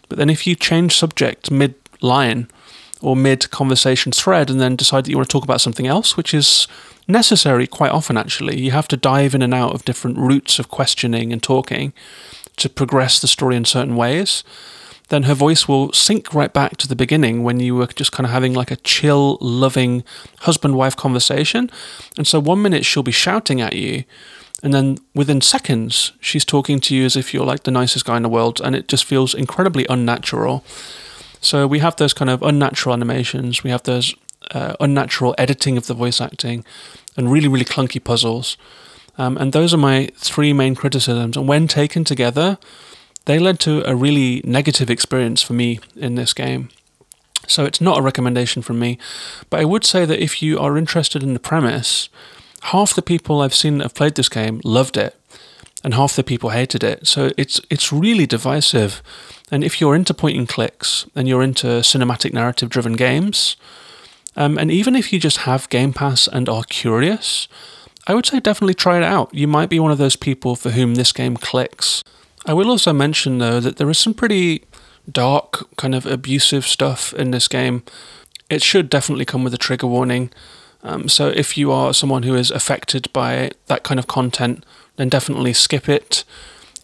But 0.09 0.19
then 0.19 0.29
if 0.29 0.47
you 0.47 0.55
change 0.55 0.97
subject 0.97 1.51
mid 1.51 1.75
line 2.03 2.49
or 3.01 3.17
mid 3.17 3.51
conversation 3.51 4.13
thread 4.13 4.51
and 4.51 4.61
then 4.61 4.77
decide 4.77 5.05
that 5.05 5.11
you 5.11 5.17
want 5.17 5.29
to 5.29 5.33
talk 5.33 5.45
about 5.45 5.63
something 5.63 5.87
else, 5.87 6.17
which 6.17 6.35
is 6.35 6.69
necessary 7.09 7.67
quite 7.67 7.93
often 7.93 8.19
actually, 8.19 8.61
you 8.61 8.73
have 8.73 8.89
to 8.89 8.97
dive 8.99 9.35
in 9.35 9.41
and 9.41 9.55
out 9.55 9.73
of 9.73 9.85
different 9.85 10.19
routes 10.19 10.59
of 10.59 10.69
questioning 10.69 11.33
and 11.33 11.43
talking 11.43 11.95
to 12.57 12.69
progress 12.69 13.21
the 13.21 13.29
story 13.29 13.57
in 13.57 13.65
certain 13.65 13.97
ways 13.97 14.43
then 15.09 15.25
her 15.25 15.35
voice 15.35 15.69
will 15.69 15.93
sink 15.93 16.35
right 16.35 16.53
back 16.53 16.77
to 16.79 16.89
the 16.89 16.97
beginning 16.97 17.43
when 17.43 17.61
you 17.61 17.77
were 17.77 17.87
just 17.87 18.13
kind 18.13 18.27
of 18.27 18.33
having 18.33 18.55
like 18.55 18.71
a 18.71 18.77
chill, 18.77 19.39
loving 19.41 20.03
husband 20.41 20.75
wife 20.75 20.97
conversation. 20.97 21.71
And 22.17 22.27
so 22.27 22.41
one 22.41 22.63
minute 22.63 22.85
she'll 22.85 23.03
be 23.03 23.13
shouting 23.13 23.61
at 23.61 23.75
you, 23.75 24.05
and 24.63 24.75
then 24.75 24.99
within 25.15 25.41
seconds 25.41 26.13
she's 26.21 26.45
talking 26.45 26.81
to 26.81 26.97
you 26.97 27.05
as 27.05 27.15
if 27.15 27.33
you're 27.33 27.47
like 27.47 27.63
the 27.63 27.71
nicest 27.71 28.05
guy 28.05 28.17
in 28.17 28.25
the 28.25 28.29
world, 28.29 28.61
and 28.61 28.75
it 28.75 28.89
just 28.89 29.05
feels 29.05 29.35
incredibly 29.35 29.87
unnatural. 29.89 30.65
So 31.41 31.67
we 31.67 31.79
have 31.79 31.97
those 31.97 32.15
kind 32.15 32.31
of 32.31 32.43
unnatural 32.43 32.93
animations, 32.93 33.63
we 33.63 33.71
have 33.71 33.85
those 33.85 34.15
uh, 34.53 34.75
unnatural 34.81 35.35
editing 35.39 35.77
of 35.77 35.87
the 35.87 35.95
voice 35.95 36.21
acting, 36.21 36.65
and 37.17 37.31
really, 37.31 37.49
really 37.49 37.65
clunky 37.65 38.03
puzzles. 38.03 38.57
Um, 39.19 39.37
and 39.39 39.53
those 39.53 39.73
are 39.73 39.79
my 39.79 40.11
three 40.17 40.53
main 40.53 40.75
criticisms. 40.75 41.37
And 41.37 41.49
when 41.49 41.69
taken 41.69 42.05
together, 42.05 42.59
they 43.25 43.39
led 43.39 43.59
to 43.61 43.83
a 43.89 43.95
really 43.95 44.41
negative 44.45 44.91
experience 44.91 45.43
for 45.43 45.53
me 45.53 45.81
in 45.97 46.15
this 46.15 46.33
game. 46.33 46.69
So 47.49 47.65
it's 47.65 47.81
not 47.81 47.99
a 47.99 48.03
recommendation 48.03 48.63
from 48.63 48.79
me, 48.79 48.99
but 49.51 49.61
I 49.61 49.65
would 49.65 49.85
say 49.85 50.05
that 50.05 50.23
if 50.23 50.43
you 50.43 50.59
are 50.59 50.77
interested 50.77 51.23
in 51.23 51.33
the 51.33 51.41
premise, 51.41 52.09
half 52.63 52.95
the 52.95 53.03
people 53.03 53.41
I've 53.41 53.55
seen 53.55 53.79
that 53.79 53.85
have 53.85 53.95
played 53.95 54.17
this 54.17 54.29
game 54.29 54.61
loved 54.65 54.97
it, 54.97 55.15
and 55.85 55.95
half 55.95 56.17
the 56.17 56.25
people 56.25 56.51
hated 56.51 56.83
it. 56.83 57.07
So 57.07 57.31
it's 57.37 57.61
it's 57.71 57.93
really 57.93 58.27
divisive. 58.27 59.03
And 59.53 59.63
if 59.63 59.81
you're 59.81 59.95
into 59.95 60.15
point 60.15 60.37
and 60.37 60.49
clicks 60.49 61.07
and 61.15 61.29
you're 61.29 61.43
into 61.43 61.83
cinematic 61.83 62.33
narrative 62.33 62.69
driven 62.69 62.95
games, 62.95 63.57
um, 64.37 64.59
and 64.59 64.71
even 64.71 64.97
if 64.97 65.13
you 65.13 65.21
just 65.21 65.39
have 65.39 65.69
Game 65.69 65.93
Pass 65.93 66.27
and 66.27 66.49
are 66.49 66.65
curious, 66.65 67.47
I 68.07 68.15
would 68.15 68.27
say 68.27 68.41
definitely 68.41 68.75
try 68.75 68.97
it 68.97 69.03
out. 69.03 69.35
You 69.35 69.49
might 69.49 69.69
be 69.69 69.81
one 69.81 69.91
of 69.91 69.99
those 69.99 70.17
people 70.17 70.55
for 70.55 70.71
whom 70.71 70.95
this 70.95 71.13
game 71.13 71.37
clicks. 71.37 72.05
I 72.45 72.53
will 72.53 72.71
also 72.71 72.93
mention, 72.93 73.39
though, 73.39 73.59
that 73.61 73.77
there 73.77 73.91
is 73.91 73.99
some 73.99 74.15
pretty 74.15 74.65
dark, 75.11 75.69
kind 75.77 75.95
of 75.95 76.07
abusive 76.07 76.67
stuff 76.67 77.13
in 77.15 77.33
this 77.33 77.49
game. 77.49 77.83
It 78.49 78.63
should 78.63 78.89
definitely 78.89 79.25
come 79.25 79.43
with 79.43 79.55
a 79.55 79.59
trigger 79.59 79.89
warning. 79.89 80.31
Um, 80.85 81.09
so 81.09 81.29
if 81.29 81.59
you 81.59 81.73
are 81.73 81.93
someone 81.93 82.23
who 82.23 82.37
is 82.37 82.53
affected 82.53 83.13
by 83.13 83.51
that 83.67 83.83
kind 83.83 83.99
of 83.99 84.07
content, 84.07 84.65
then 84.97 85.09
definitely 85.09 85.53
skip 85.53 85.89
it. 85.89 86.23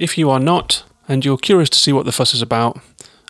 If 0.01 0.19
you 0.19 0.29
are 0.31 0.41
not, 0.41 0.83
and 1.09 1.25
you're 1.25 1.39
curious 1.39 1.71
to 1.71 1.79
see 1.79 1.93
what 1.93 2.05
the 2.05 2.13
fuss 2.13 2.35
is 2.35 2.43
about, 2.43 2.81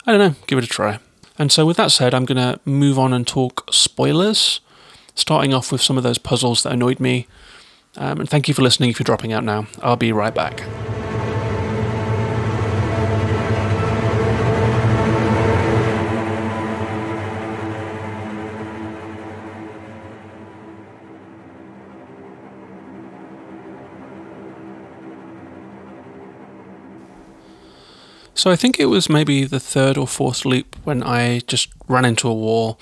I 0.06 0.12
don't 0.12 0.18
know, 0.18 0.34
give 0.46 0.58
it 0.58 0.64
a 0.64 0.68
try. 0.68 0.98
And 1.38 1.52
so, 1.52 1.66
with 1.66 1.76
that 1.76 1.92
said, 1.92 2.14
I'm 2.14 2.24
going 2.24 2.36
to 2.36 2.60
move 2.64 2.98
on 2.98 3.12
and 3.12 3.26
talk 3.26 3.68
spoilers, 3.70 4.60
starting 5.14 5.52
off 5.52 5.72
with 5.72 5.82
some 5.82 5.96
of 5.98 6.02
those 6.02 6.18
puzzles 6.18 6.62
that 6.62 6.72
annoyed 6.72 7.00
me. 7.00 7.26
Um, 7.96 8.20
and 8.20 8.28
thank 8.28 8.48
you 8.48 8.54
for 8.54 8.62
listening 8.62 8.90
if 8.90 8.98
you're 8.98 9.04
dropping 9.04 9.32
out 9.32 9.44
now. 9.44 9.66
I'll 9.82 9.96
be 9.96 10.12
right 10.12 10.34
back. 10.34 10.62
So 28.34 28.50
I 28.50 28.56
think 28.56 28.80
it 28.80 28.86
was 28.86 29.10
maybe 29.10 29.44
the 29.44 29.60
third 29.60 29.98
or 29.98 30.06
fourth 30.06 30.44
loop 30.44 30.76
when 30.84 31.02
I 31.02 31.40
just 31.40 31.68
ran 31.86 32.04
into 32.04 32.28
a 32.28 32.34
wall. 32.34 32.78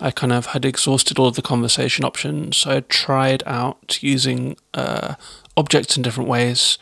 I 0.00 0.10
kind 0.10 0.32
of 0.32 0.46
had 0.46 0.64
exhausted 0.64 1.18
all 1.18 1.26
of 1.26 1.34
the 1.34 1.42
conversation 1.42 2.04
options. 2.04 2.64
I 2.66 2.74
had 2.74 2.88
tried 2.88 3.42
out 3.44 4.02
using 4.02 4.56
uh, 4.72 5.14
objects 5.56 5.96
in 5.96 6.02
different 6.02 6.30
ways, 6.30 6.78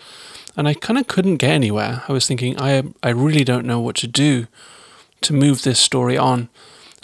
and 0.57 0.69
I 0.69 0.75
kind 0.75 0.99
of 0.99 1.09
couldn't 1.09 1.39
get 1.39 1.51
anywhere. 1.51 2.03
I 2.07 2.13
was 2.13 2.27
thinking, 2.27 2.61
I 2.61 2.83
I 3.03 3.11
really 3.11 3.45
don't 3.45 3.67
know 3.67 3.81
what 3.81 3.97
to 3.97 4.07
do 4.07 4.47
to 5.23 5.33
move 5.33 5.63
this 5.63 5.79
story 5.79 6.19
on, 6.19 6.49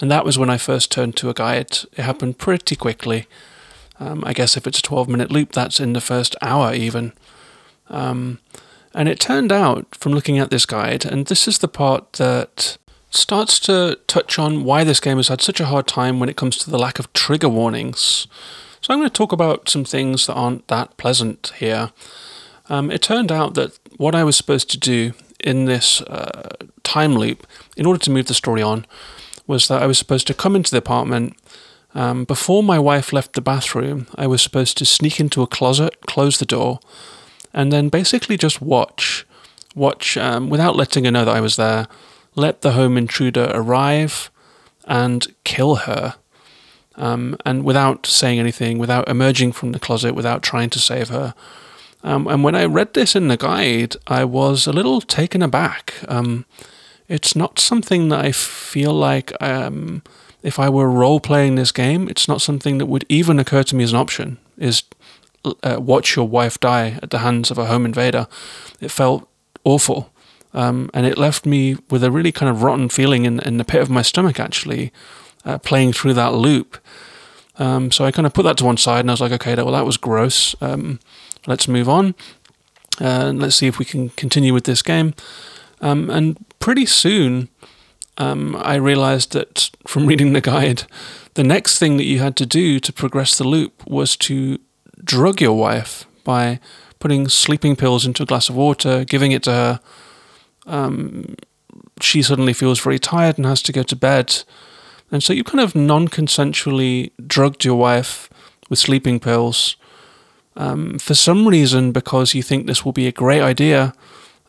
and 0.00 0.10
that 0.10 0.24
was 0.24 0.38
when 0.38 0.50
I 0.50 0.58
first 0.58 0.92
turned 0.92 1.16
to 1.16 1.30
a 1.30 1.34
guide. 1.34 1.78
It 1.92 2.02
happened 2.02 2.38
pretty 2.38 2.76
quickly. 2.76 3.26
Um, 3.98 4.22
I 4.26 4.32
guess 4.34 4.56
if 4.56 4.66
it's 4.66 4.80
a 4.80 4.82
twelve 4.82 5.08
minute 5.08 5.32
loop, 5.32 5.52
that's 5.52 5.80
in 5.80 5.94
the 5.94 6.00
first 6.02 6.36
hour 6.42 6.74
even. 6.74 7.12
Um, 7.88 8.40
and 8.94 9.08
it 9.08 9.20
turned 9.20 9.52
out, 9.52 9.94
from 9.94 10.12
looking 10.12 10.38
at 10.38 10.50
this 10.50 10.66
guide, 10.66 11.04
and 11.04 11.26
this 11.26 11.46
is 11.46 11.58
the 11.58 11.68
part 11.68 12.14
that 12.14 12.78
starts 13.10 13.58
to 13.60 13.98
touch 14.06 14.38
on 14.38 14.64
why 14.64 14.84
this 14.84 15.00
game 15.00 15.16
has 15.16 15.28
had 15.28 15.40
such 15.40 15.60
a 15.60 15.66
hard 15.66 15.86
time 15.86 16.20
when 16.20 16.28
it 16.28 16.36
comes 16.36 16.56
to 16.58 16.70
the 16.70 16.78
lack 16.78 16.98
of 16.98 17.12
trigger 17.12 17.48
warnings. 17.48 18.26
So 18.80 18.92
I'm 18.92 19.00
going 19.00 19.10
to 19.10 19.12
talk 19.12 19.32
about 19.32 19.68
some 19.68 19.84
things 19.84 20.26
that 20.26 20.34
aren't 20.34 20.68
that 20.68 20.96
pleasant 20.96 21.52
here. 21.56 21.90
Um, 22.68 22.90
it 22.90 23.02
turned 23.02 23.32
out 23.32 23.54
that 23.54 23.78
what 23.96 24.14
I 24.14 24.24
was 24.24 24.36
supposed 24.36 24.70
to 24.70 24.78
do 24.78 25.12
in 25.40 25.64
this 25.64 26.02
uh, 26.02 26.50
time 26.82 27.14
loop, 27.14 27.46
in 27.76 27.86
order 27.86 27.98
to 28.00 28.10
move 28.10 28.26
the 28.26 28.34
story 28.34 28.62
on, 28.62 28.86
was 29.46 29.68
that 29.68 29.82
I 29.82 29.86
was 29.86 29.98
supposed 29.98 30.26
to 30.26 30.34
come 30.34 30.54
into 30.54 30.70
the 30.70 30.78
apartment. 30.78 31.36
Um, 31.94 32.24
before 32.24 32.62
my 32.62 32.78
wife 32.78 33.12
left 33.12 33.32
the 33.32 33.40
bathroom, 33.40 34.06
I 34.16 34.26
was 34.26 34.42
supposed 34.42 34.76
to 34.78 34.84
sneak 34.84 35.18
into 35.18 35.42
a 35.42 35.46
closet, 35.46 36.06
close 36.06 36.38
the 36.38 36.44
door, 36.44 36.80
and 37.58 37.72
then 37.72 37.88
basically 37.88 38.36
just 38.36 38.62
watch, 38.62 39.26
watch 39.74 40.16
um, 40.16 40.48
without 40.48 40.76
letting 40.76 41.04
her 41.04 41.10
know 41.10 41.24
that 41.24 41.36
I 41.36 41.40
was 41.40 41.56
there. 41.56 41.88
Let 42.36 42.60
the 42.60 42.70
home 42.70 42.96
intruder 42.96 43.50
arrive 43.52 44.30
and 44.84 45.26
kill 45.42 45.74
her, 45.74 46.14
um, 46.94 47.36
and 47.44 47.64
without 47.64 48.06
saying 48.06 48.38
anything, 48.38 48.78
without 48.78 49.08
emerging 49.08 49.52
from 49.52 49.72
the 49.72 49.80
closet, 49.80 50.14
without 50.14 50.40
trying 50.40 50.70
to 50.70 50.78
save 50.78 51.08
her. 51.08 51.34
Um, 52.04 52.28
and 52.28 52.44
when 52.44 52.54
I 52.54 52.64
read 52.64 52.94
this 52.94 53.16
in 53.16 53.26
the 53.26 53.36
guide, 53.36 53.96
I 54.06 54.24
was 54.24 54.68
a 54.68 54.72
little 54.72 55.00
taken 55.00 55.42
aback. 55.42 55.94
Um, 56.06 56.44
it's 57.08 57.34
not 57.34 57.58
something 57.58 58.08
that 58.10 58.24
I 58.24 58.30
feel 58.30 58.92
like 58.92 59.32
um, 59.42 60.02
if 60.44 60.60
I 60.60 60.68
were 60.68 60.88
role 60.88 61.18
playing 61.18 61.56
this 61.56 61.72
game, 61.72 62.08
it's 62.08 62.28
not 62.28 62.40
something 62.40 62.78
that 62.78 62.86
would 62.86 63.04
even 63.08 63.40
occur 63.40 63.64
to 63.64 63.74
me 63.74 63.82
as 63.82 63.90
an 63.90 63.98
option. 63.98 64.38
Is 64.56 64.84
uh, 65.62 65.78
watch 65.80 66.16
your 66.16 66.28
wife 66.28 66.58
die 66.60 66.98
at 67.02 67.10
the 67.10 67.18
hands 67.18 67.50
of 67.50 67.58
a 67.58 67.66
home 67.66 67.84
invader. 67.84 68.26
It 68.80 68.90
felt 68.90 69.28
awful. 69.64 70.12
Um, 70.54 70.90
and 70.94 71.06
it 71.06 71.18
left 71.18 71.44
me 71.44 71.76
with 71.90 72.02
a 72.02 72.10
really 72.10 72.32
kind 72.32 72.50
of 72.50 72.62
rotten 72.62 72.88
feeling 72.88 73.24
in, 73.24 73.40
in 73.40 73.58
the 73.58 73.64
pit 73.64 73.82
of 73.82 73.90
my 73.90 74.02
stomach, 74.02 74.40
actually, 74.40 74.92
uh, 75.44 75.58
playing 75.58 75.92
through 75.92 76.14
that 76.14 76.32
loop. 76.34 76.78
Um, 77.58 77.90
so 77.90 78.04
I 78.04 78.12
kind 78.12 78.26
of 78.26 78.32
put 78.32 78.44
that 78.44 78.56
to 78.58 78.64
one 78.64 78.76
side 78.76 79.00
and 79.00 79.10
I 79.10 79.12
was 79.12 79.20
like, 79.20 79.32
okay, 79.32 79.54
well, 79.56 79.72
that 79.72 79.84
was 79.84 79.96
gross. 79.96 80.54
Um, 80.60 81.00
let's 81.46 81.68
move 81.68 81.88
on. 81.88 82.14
Uh, 83.00 83.28
and 83.28 83.40
let's 83.40 83.56
see 83.56 83.66
if 83.66 83.78
we 83.78 83.84
can 83.84 84.10
continue 84.10 84.54
with 84.54 84.64
this 84.64 84.82
game. 84.82 85.14
Um, 85.80 86.10
and 86.10 86.44
pretty 86.58 86.86
soon, 86.86 87.48
um, 88.16 88.56
I 88.56 88.74
realized 88.74 89.32
that 89.32 89.70
from 89.86 90.06
reading 90.06 90.32
the 90.32 90.40
guide, 90.40 90.84
the 91.34 91.44
next 91.44 91.78
thing 91.78 91.96
that 91.98 92.04
you 92.04 92.18
had 92.18 92.36
to 92.36 92.46
do 92.46 92.80
to 92.80 92.92
progress 92.92 93.38
the 93.38 93.44
loop 93.44 93.86
was 93.86 94.16
to 94.16 94.58
drug 95.08 95.40
your 95.40 95.56
wife 95.56 96.06
by 96.22 96.60
putting 97.00 97.28
sleeping 97.28 97.74
pills 97.74 98.06
into 98.06 98.22
a 98.22 98.26
glass 98.26 98.48
of 98.48 98.54
water, 98.54 99.04
giving 99.04 99.32
it 99.32 99.42
to 99.42 99.50
her. 99.50 99.80
Um, 100.66 101.34
she 102.00 102.22
suddenly 102.22 102.52
feels 102.52 102.78
very 102.78 102.98
tired 102.98 103.38
and 103.38 103.46
has 103.46 103.62
to 103.62 103.72
go 103.72 103.82
to 103.82 103.96
bed. 103.96 104.44
And 105.10 105.22
so 105.22 105.32
you 105.32 105.42
kind 105.42 105.60
of 105.60 105.74
non 105.74 106.08
consensually 106.08 107.10
drugged 107.26 107.64
your 107.64 107.76
wife 107.76 108.28
with 108.68 108.78
sleeping 108.78 109.18
pills 109.18 109.76
um, 110.56 110.98
for 110.98 111.14
some 111.14 111.48
reason 111.48 111.92
because 111.92 112.34
you 112.34 112.42
think 112.42 112.66
this 112.66 112.84
will 112.84 112.92
be 112.92 113.06
a 113.06 113.12
great 113.12 113.40
idea 113.40 113.94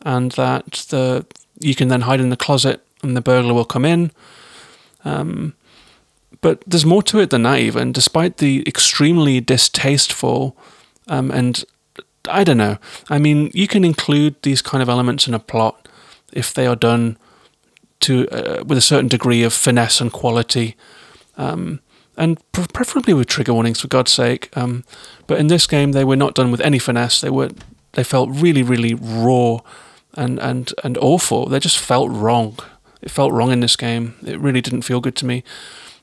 and 0.02 0.32
that 0.32 0.86
the 0.90 1.26
you 1.58 1.74
can 1.74 1.88
then 1.88 2.02
hide 2.02 2.20
in 2.20 2.30
the 2.30 2.36
closet 2.36 2.84
and 3.02 3.16
the 3.16 3.20
burglar 3.20 3.54
will 3.54 3.64
come 3.64 3.84
in. 3.84 4.10
Um, 5.04 5.54
but 6.40 6.62
there's 6.66 6.86
more 6.86 7.02
to 7.04 7.18
it 7.20 7.30
than 7.30 7.42
that, 7.42 7.58
even, 7.58 7.92
despite 7.92 8.38
the 8.38 8.62
extremely 8.66 9.40
distasteful 9.40 10.56
um, 11.08 11.30
and 11.30 11.64
I 12.28 12.44
don't 12.44 12.56
know. 12.56 12.78
I 13.08 13.18
mean, 13.18 13.50
you 13.52 13.66
can 13.66 13.84
include 13.84 14.36
these 14.42 14.62
kind 14.62 14.82
of 14.82 14.88
elements 14.88 15.26
in 15.26 15.34
a 15.34 15.38
plot 15.38 15.88
if 16.32 16.54
they 16.54 16.66
are 16.66 16.76
done 16.76 17.18
to 18.00 18.28
uh, 18.28 18.64
with 18.64 18.78
a 18.78 18.82
certain 18.82 19.08
degree 19.08 19.42
of 19.42 19.52
finesse 19.52 20.00
and 20.00 20.12
quality, 20.12 20.76
um, 21.36 21.80
and 22.16 22.38
pre- 22.52 22.66
preferably 22.72 23.12
with 23.12 23.26
trigger 23.26 23.52
warnings, 23.52 23.80
for 23.80 23.88
God's 23.88 24.12
sake. 24.12 24.56
Um, 24.56 24.84
but 25.26 25.38
in 25.38 25.48
this 25.48 25.66
game, 25.66 25.92
they 25.92 26.04
were 26.04 26.16
not 26.16 26.34
done 26.34 26.50
with 26.50 26.60
any 26.60 26.78
finesse. 26.78 27.20
They 27.20 27.30
were 27.30 27.50
they 27.92 28.04
felt 28.04 28.30
really, 28.30 28.62
really 28.62 28.94
raw 28.94 29.58
and 30.14 30.38
and 30.38 30.72
and 30.84 30.96
awful. 30.98 31.46
They 31.46 31.58
just 31.58 31.78
felt 31.78 32.10
wrong. 32.10 32.58
It 33.02 33.10
felt 33.10 33.32
wrong 33.32 33.50
in 33.50 33.60
this 33.60 33.76
game. 33.76 34.14
It 34.24 34.38
really 34.38 34.60
didn't 34.60 34.82
feel 34.82 35.00
good 35.00 35.16
to 35.16 35.26
me. 35.26 35.42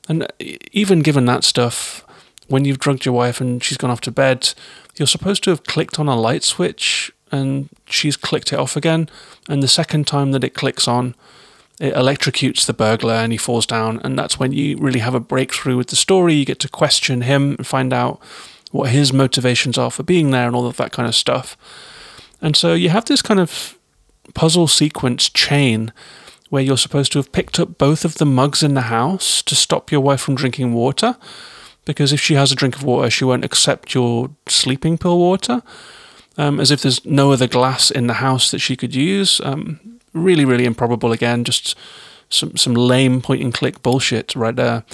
And 0.08 0.26
even 0.72 1.00
given 1.00 1.26
that 1.26 1.44
stuff, 1.44 2.04
when 2.48 2.64
you've 2.64 2.78
drugged 2.78 3.04
your 3.04 3.14
wife 3.14 3.40
and 3.40 3.62
she's 3.62 3.76
gone 3.76 3.90
off 3.90 4.00
to 4.02 4.10
bed, 4.10 4.54
you're 4.96 5.06
supposed 5.06 5.44
to 5.44 5.50
have 5.50 5.64
clicked 5.64 5.98
on 5.98 6.08
a 6.08 6.18
light 6.18 6.42
switch 6.42 7.12
and 7.30 7.68
she's 7.86 8.16
clicked 8.16 8.52
it 8.52 8.58
off 8.58 8.76
again. 8.76 9.08
And 9.48 9.62
the 9.62 9.68
second 9.68 10.06
time 10.06 10.32
that 10.32 10.44
it 10.44 10.54
clicks 10.54 10.88
on, 10.88 11.14
it 11.78 11.94
electrocutes 11.94 12.66
the 12.66 12.72
burglar 12.72 13.14
and 13.14 13.32
he 13.32 13.38
falls 13.38 13.66
down. 13.66 14.00
And 14.02 14.18
that's 14.18 14.38
when 14.38 14.52
you 14.52 14.78
really 14.78 15.00
have 15.00 15.14
a 15.14 15.20
breakthrough 15.20 15.76
with 15.76 15.88
the 15.88 15.96
story. 15.96 16.34
You 16.34 16.44
get 16.44 16.58
to 16.60 16.68
question 16.68 17.20
him 17.20 17.52
and 17.52 17.66
find 17.66 17.92
out 17.92 18.20
what 18.70 18.90
his 18.90 19.12
motivations 19.12 19.78
are 19.78 19.90
for 19.90 20.02
being 20.02 20.30
there 20.30 20.46
and 20.46 20.56
all 20.56 20.66
of 20.66 20.76
that 20.78 20.92
kind 20.92 21.08
of 21.08 21.14
stuff. 21.14 21.56
And 22.40 22.56
so 22.56 22.74
you 22.74 22.88
have 22.88 23.04
this 23.04 23.22
kind 23.22 23.40
of 23.40 23.78
puzzle 24.34 24.68
sequence 24.68 25.28
chain 25.28 25.92
where 26.48 26.62
you're 26.62 26.76
supposed 26.76 27.12
to 27.12 27.18
have 27.18 27.32
picked 27.32 27.60
up 27.60 27.78
both 27.78 28.04
of 28.04 28.14
the 28.14 28.26
mugs 28.26 28.62
in 28.62 28.74
the 28.74 28.82
house 28.82 29.42
to 29.42 29.54
stop 29.54 29.92
your 29.92 30.00
wife 30.00 30.20
from 30.20 30.34
drinking 30.34 30.72
water. 30.72 31.16
Because 31.84 32.12
if 32.12 32.20
she 32.20 32.34
has 32.34 32.52
a 32.52 32.54
drink 32.54 32.76
of 32.76 32.84
water, 32.84 33.10
she 33.10 33.24
won't 33.24 33.44
accept 33.44 33.94
your 33.94 34.30
sleeping 34.46 34.98
pill 34.98 35.18
water. 35.18 35.62
Um, 36.36 36.60
as 36.60 36.70
if 36.70 36.82
there's 36.82 37.04
no 37.04 37.32
other 37.32 37.48
glass 37.48 37.90
in 37.90 38.06
the 38.06 38.14
house 38.14 38.50
that 38.50 38.60
she 38.60 38.76
could 38.76 38.94
use. 38.94 39.40
Um, 39.42 39.98
really, 40.12 40.44
really 40.44 40.64
improbable 40.64 41.12
again. 41.12 41.44
Just 41.44 41.76
some 42.28 42.56
some 42.56 42.74
lame 42.74 43.20
point 43.20 43.42
and 43.42 43.52
click 43.54 43.82
bullshit 43.82 44.34
right 44.36 44.54
there. 44.54 44.84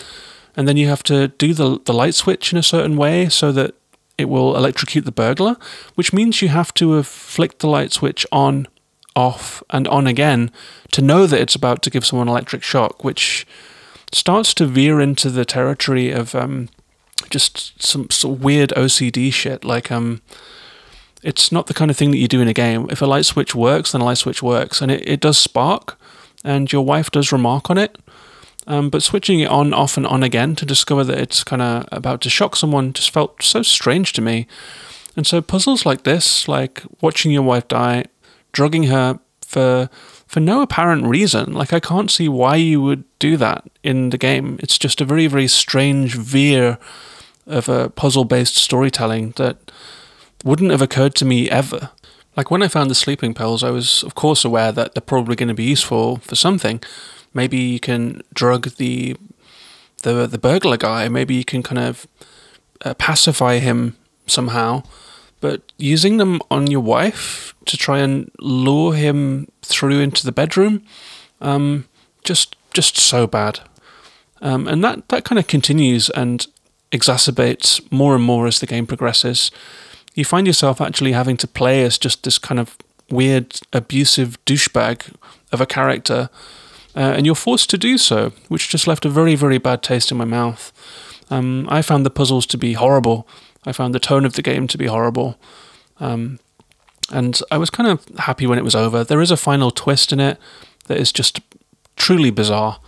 And 0.56 0.68
then 0.68 0.76
you 0.76 0.88
have 0.88 1.02
to 1.04 1.28
do 1.28 1.52
the 1.52 1.80
the 1.84 1.92
light 1.92 2.14
switch 2.14 2.52
in 2.52 2.58
a 2.58 2.62
certain 2.62 2.96
way 2.96 3.28
so 3.28 3.52
that 3.52 3.74
it 4.16 4.28
will 4.28 4.56
electrocute 4.56 5.04
the 5.04 5.12
burglar, 5.12 5.56
which 5.96 6.12
means 6.12 6.40
you 6.40 6.48
have 6.48 6.72
to 6.74 6.92
have 6.92 7.06
flicked 7.06 7.58
the 7.58 7.68
light 7.68 7.92
switch 7.92 8.26
on, 8.30 8.68
off, 9.16 9.62
and 9.70 9.86
on 9.88 10.06
again 10.06 10.50
to 10.92 11.02
know 11.02 11.26
that 11.26 11.40
it's 11.40 11.54
about 11.54 11.82
to 11.82 11.90
give 11.90 12.06
someone 12.06 12.28
electric 12.28 12.62
shock, 12.62 13.04
which 13.04 13.46
starts 14.12 14.54
to 14.54 14.66
veer 14.66 15.00
into 15.00 15.30
the 15.30 15.44
territory 15.44 16.10
of 16.10 16.34
um, 16.34 16.68
just 17.30 17.82
some, 17.82 18.08
weird 18.40 18.70
OCD 18.70 19.32
shit. 19.32 19.64
Like, 19.64 19.90
um, 19.90 20.22
it's 21.22 21.50
not 21.50 21.66
the 21.66 21.74
kind 21.74 21.90
of 21.90 21.96
thing 21.96 22.10
that 22.10 22.18
you 22.18 22.28
do 22.28 22.40
in 22.40 22.48
a 22.48 22.52
game. 22.52 22.86
If 22.90 23.02
a 23.02 23.06
light 23.06 23.24
switch 23.24 23.54
works, 23.54 23.92
then 23.92 24.00
a 24.00 24.04
light 24.04 24.18
switch 24.18 24.42
works, 24.42 24.80
and 24.80 24.90
it, 24.90 25.08
it 25.08 25.20
does 25.20 25.38
spark, 25.38 25.98
and 26.44 26.70
your 26.70 26.84
wife 26.84 27.10
does 27.10 27.32
remark 27.32 27.70
on 27.70 27.78
it. 27.78 27.98
Um, 28.66 28.88
but 28.88 29.02
switching 29.02 29.40
it 29.40 29.50
on, 29.50 29.74
off, 29.74 29.96
and 29.96 30.06
on 30.06 30.22
again 30.22 30.54
to 30.56 30.64
discover 30.64 31.04
that 31.04 31.18
it's 31.18 31.44
kind 31.44 31.60
of 31.60 31.86
about 31.92 32.20
to 32.22 32.30
shock 32.30 32.56
someone 32.56 32.92
just 32.92 33.10
felt 33.10 33.42
so 33.42 33.62
strange 33.62 34.12
to 34.14 34.22
me. 34.22 34.46
And 35.16 35.26
so 35.26 35.42
puzzles 35.42 35.86
like 35.86 36.04
this, 36.04 36.48
like 36.48 36.82
watching 37.00 37.30
your 37.30 37.42
wife 37.42 37.68
die, 37.68 38.06
drugging 38.54 38.84
her 38.84 39.18
for 39.46 39.90
for 40.26 40.40
no 40.40 40.62
apparent 40.62 41.04
reason, 41.04 41.52
like 41.52 41.72
I 41.72 41.80
can't 41.80 42.10
see 42.10 42.28
why 42.28 42.56
you 42.56 42.80
would 42.80 43.04
do 43.18 43.36
that 43.36 43.64
in 43.82 44.10
the 44.10 44.18
game. 44.18 44.58
It's 44.62 44.78
just 44.78 45.00
a 45.00 45.04
very 45.04 45.26
very 45.26 45.48
strange 45.48 46.14
veer 46.16 46.78
of 47.46 47.68
a 47.68 47.90
puzzle-based 47.90 48.56
storytelling 48.56 49.34
that 49.36 49.56
wouldn't 50.42 50.70
have 50.70 50.82
occurred 50.82 51.14
to 51.16 51.26
me 51.26 51.50
ever. 51.50 51.90
Like 52.36 52.50
when 52.50 52.62
I 52.62 52.68
found 52.68 52.90
the 52.90 52.94
sleeping 52.94 53.34
pills, 53.34 53.62
I 53.62 53.70
was 53.70 54.02
of 54.02 54.14
course 54.14 54.44
aware 54.44 54.72
that 54.72 54.94
they're 54.94 55.12
probably 55.12 55.36
going 55.36 55.54
to 55.54 55.54
be 55.54 55.64
useful 55.64 56.16
for 56.16 56.36
something, 56.36 56.80
Maybe 57.34 57.58
you 57.58 57.80
can 57.80 58.22
drug 58.32 58.76
the 58.76 59.16
the 60.04 60.26
the 60.26 60.38
burglar 60.38 60.76
guy. 60.76 61.08
Maybe 61.08 61.34
you 61.34 61.44
can 61.44 61.62
kind 61.62 61.80
of 61.80 62.06
uh, 62.84 62.94
pacify 62.94 63.58
him 63.58 63.96
somehow. 64.26 64.84
But 65.44 65.60
using 65.76 66.16
them 66.16 66.40
on 66.50 66.70
your 66.70 66.80
wife 66.80 67.54
to 67.66 67.76
try 67.76 67.98
and 67.98 68.30
lure 68.40 68.94
him 68.94 69.48
through 69.60 70.00
into 70.00 70.24
the 70.24 70.32
bedroom, 70.32 70.82
um, 71.42 71.84
just 72.24 72.56
just 72.72 72.96
so 72.96 73.26
bad. 73.26 73.60
Um, 74.40 74.66
and 74.66 74.82
that 74.82 75.08
that 75.08 75.24
kind 75.24 75.38
of 75.38 75.46
continues 75.46 76.08
and 76.10 76.46
exacerbates 76.90 77.80
more 77.92 78.14
and 78.14 78.24
more 78.24 78.46
as 78.46 78.60
the 78.60 78.66
game 78.66 78.86
progresses. 78.86 79.50
You 80.14 80.24
find 80.24 80.46
yourself 80.46 80.80
actually 80.80 81.12
having 81.12 81.36
to 81.36 81.46
play 81.46 81.84
as 81.84 81.98
just 81.98 82.22
this 82.22 82.38
kind 82.38 82.58
of 82.58 82.78
weird, 83.10 83.60
abusive 83.72 84.42
douchebag 84.46 85.14
of 85.52 85.60
a 85.60 85.66
character 85.66 86.30
uh, 86.96 87.12
and 87.16 87.26
you're 87.26 87.34
forced 87.34 87.68
to 87.70 87.78
do 87.78 87.98
so, 87.98 88.32
which 88.48 88.70
just 88.70 88.86
left 88.86 89.04
a 89.04 89.10
very, 89.10 89.34
very 89.34 89.58
bad 89.58 89.82
taste 89.82 90.10
in 90.10 90.16
my 90.16 90.24
mouth. 90.24 90.72
Um, 91.30 91.66
I 91.68 91.82
found 91.82 92.06
the 92.06 92.10
puzzles 92.10 92.46
to 92.46 92.58
be 92.58 92.74
horrible. 92.74 93.26
I 93.66 93.72
found 93.72 93.94
the 93.94 94.00
tone 94.00 94.24
of 94.24 94.34
the 94.34 94.42
game 94.42 94.66
to 94.68 94.78
be 94.78 94.86
horrible. 94.86 95.38
Um, 96.00 96.38
and 97.10 97.40
I 97.50 97.58
was 97.58 97.70
kind 97.70 97.88
of 97.88 98.04
happy 98.18 98.46
when 98.46 98.58
it 98.58 98.64
was 98.64 98.74
over. 98.74 99.04
There 99.04 99.20
is 99.20 99.30
a 99.30 99.36
final 99.36 99.70
twist 99.70 100.12
in 100.12 100.20
it 100.20 100.38
that 100.86 100.98
is 100.98 101.12
just 101.12 101.40
truly 101.96 102.30
bizarre 102.30 102.80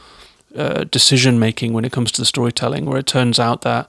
uh, 0.55 0.85
decision 0.85 1.39
making 1.39 1.73
when 1.73 1.85
it 1.85 1.93
comes 1.93 2.11
to 2.13 2.21
the 2.21 2.27
storytelling, 2.27 2.87
where 2.87 2.99
it 2.99 3.07
turns 3.07 3.39
out 3.39 3.63
that 3.63 3.89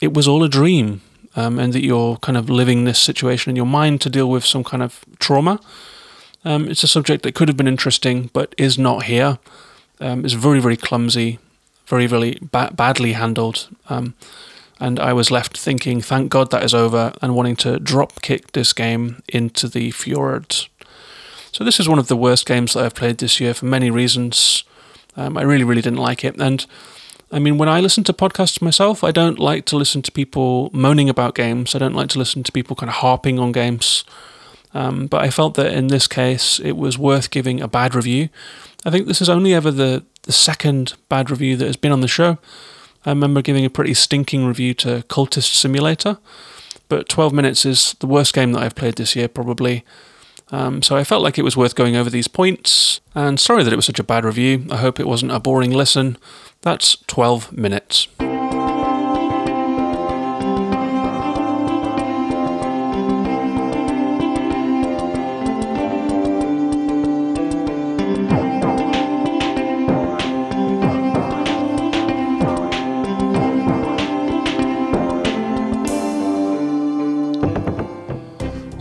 it 0.00 0.12
was 0.14 0.26
all 0.26 0.42
a 0.42 0.48
dream 0.48 1.00
um, 1.36 1.58
and 1.58 1.72
that 1.72 1.84
you're 1.84 2.16
kind 2.16 2.36
of 2.36 2.50
living 2.50 2.84
this 2.84 2.98
situation 2.98 3.50
in 3.50 3.56
your 3.56 3.66
mind 3.66 4.00
to 4.00 4.10
deal 4.10 4.28
with 4.28 4.44
some 4.44 4.64
kind 4.64 4.82
of 4.82 5.04
trauma. 5.18 5.60
Um, 6.44 6.68
it's 6.68 6.82
a 6.82 6.88
subject 6.88 7.22
that 7.22 7.34
could 7.34 7.48
have 7.48 7.56
been 7.56 7.68
interesting, 7.68 8.30
but 8.32 8.54
is 8.56 8.78
not 8.78 9.04
here. 9.04 9.38
Um, 10.00 10.24
it's 10.24 10.34
very, 10.34 10.60
very 10.60 10.76
clumsy, 10.76 11.38
very, 11.86 12.06
very 12.06 12.38
ba- 12.40 12.72
badly 12.74 13.12
handled. 13.12 13.68
Um, 13.88 14.14
and 14.78 15.00
I 15.00 15.12
was 15.12 15.30
left 15.30 15.56
thinking, 15.56 16.00
thank 16.00 16.30
God 16.30 16.50
that 16.50 16.62
is 16.62 16.74
over, 16.74 17.12
and 17.22 17.34
wanting 17.34 17.56
to 17.56 17.78
drop 17.78 18.20
kick 18.22 18.52
this 18.52 18.72
game 18.72 19.22
into 19.28 19.68
the 19.68 19.90
fjords. 19.90 20.68
So, 21.52 21.64
this 21.64 21.80
is 21.80 21.88
one 21.88 21.98
of 21.98 22.08
the 22.08 22.16
worst 22.16 22.46
games 22.46 22.74
that 22.74 22.84
I've 22.84 22.94
played 22.94 23.18
this 23.18 23.40
year 23.40 23.54
for 23.54 23.64
many 23.64 23.90
reasons. 23.90 24.64
Um, 25.16 25.38
I 25.38 25.42
really, 25.42 25.64
really 25.64 25.82
didn't 25.82 25.98
like 25.98 26.24
it. 26.24 26.38
And 26.38 26.66
I 27.32 27.38
mean, 27.38 27.58
when 27.58 27.68
I 27.68 27.80
listen 27.80 28.04
to 28.04 28.12
podcasts 28.12 28.62
myself, 28.62 29.02
I 29.02 29.10
don't 29.10 29.38
like 29.38 29.64
to 29.66 29.76
listen 29.76 30.02
to 30.02 30.12
people 30.12 30.70
moaning 30.72 31.08
about 31.08 31.34
games. 31.34 31.74
I 31.74 31.78
don't 31.78 31.94
like 31.94 32.08
to 32.10 32.18
listen 32.18 32.42
to 32.44 32.52
people 32.52 32.76
kind 32.76 32.90
of 32.90 32.96
harping 32.96 33.38
on 33.38 33.52
games. 33.52 34.04
Um, 34.74 35.06
but 35.06 35.22
I 35.22 35.30
felt 35.30 35.54
that 35.54 35.72
in 35.72 35.88
this 35.88 36.06
case 36.06 36.60
it 36.60 36.76
was 36.76 36.98
worth 36.98 37.30
giving 37.30 37.60
a 37.60 37.68
bad 37.68 37.94
review. 37.94 38.28
I 38.84 38.90
think 38.90 39.06
this 39.06 39.22
is 39.22 39.28
only 39.28 39.54
ever 39.54 39.70
the, 39.70 40.04
the 40.22 40.32
second 40.32 40.94
bad 41.08 41.30
review 41.30 41.56
that 41.56 41.66
has 41.66 41.76
been 41.76 41.92
on 41.92 42.02
the 42.02 42.08
show. 42.08 42.38
I 43.06 43.10
remember 43.10 43.40
giving 43.40 43.64
a 43.64 43.70
pretty 43.70 43.94
stinking 43.94 44.44
review 44.44 44.74
to 44.74 45.04
Cultist 45.08 45.54
Simulator, 45.54 46.18
but 46.88 47.08
12 47.08 47.32
Minutes 47.32 47.64
is 47.64 47.94
the 48.00 48.06
worst 48.06 48.34
game 48.34 48.52
that 48.52 48.62
I've 48.62 48.74
played 48.74 48.96
this 48.96 49.14
year, 49.14 49.28
probably. 49.28 49.84
Um, 50.50 50.82
so 50.82 50.96
I 50.96 51.04
felt 51.04 51.22
like 51.22 51.38
it 51.38 51.42
was 51.42 51.56
worth 51.56 51.74
going 51.76 51.96
over 51.96 52.10
these 52.10 52.28
points, 52.28 53.00
and 53.14 53.38
sorry 53.38 53.62
that 53.62 53.72
it 53.72 53.76
was 53.76 53.86
such 53.86 54.00
a 54.00 54.04
bad 54.04 54.24
review. 54.24 54.66
I 54.70 54.76
hope 54.76 55.00
it 55.00 55.06
wasn't 55.06 55.32
a 55.32 55.40
boring 55.40 55.70
listen. 55.70 56.18
That's 56.62 56.96
12 57.06 57.52
Minutes. 57.52 58.08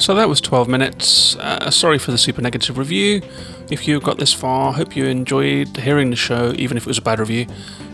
So 0.06 0.14
that 0.14 0.30
was 0.30 0.40
12 0.40 0.68
minutes. 0.68 1.36
Uh, 1.38 1.72
sorry 1.72 1.98
for 1.98 2.12
the 2.12 2.20
super 2.20 2.40
negative 2.40 2.78
review. 2.78 3.24
If 3.72 3.88
you 3.88 4.00
got 4.00 4.20
this 4.20 4.32
far, 4.32 4.72
hope 4.72 4.96
you 4.96 5.06
enjoyed 5.06 5.76
hearing 5.78 6.12
the 6.12 6.16
show, 6.16 6.54
even 6.58 6.78
if 6.78 6.84
it 6.84 6.88
was 6.88 7.00
a 7.00 7.02
bad 7.02 7.18
review. 7.18 7.48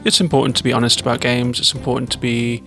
It's 0.03 0.19
important 0.19 0.57
to 0.57 0.63
be 0.65 0.73
honest 0.73 0.99
about 0.99 1.21
games. 1.21 1.57
It's 1.61 1.73
important 1.73 2.11
to 2.11 2.17
be 2.17 2.65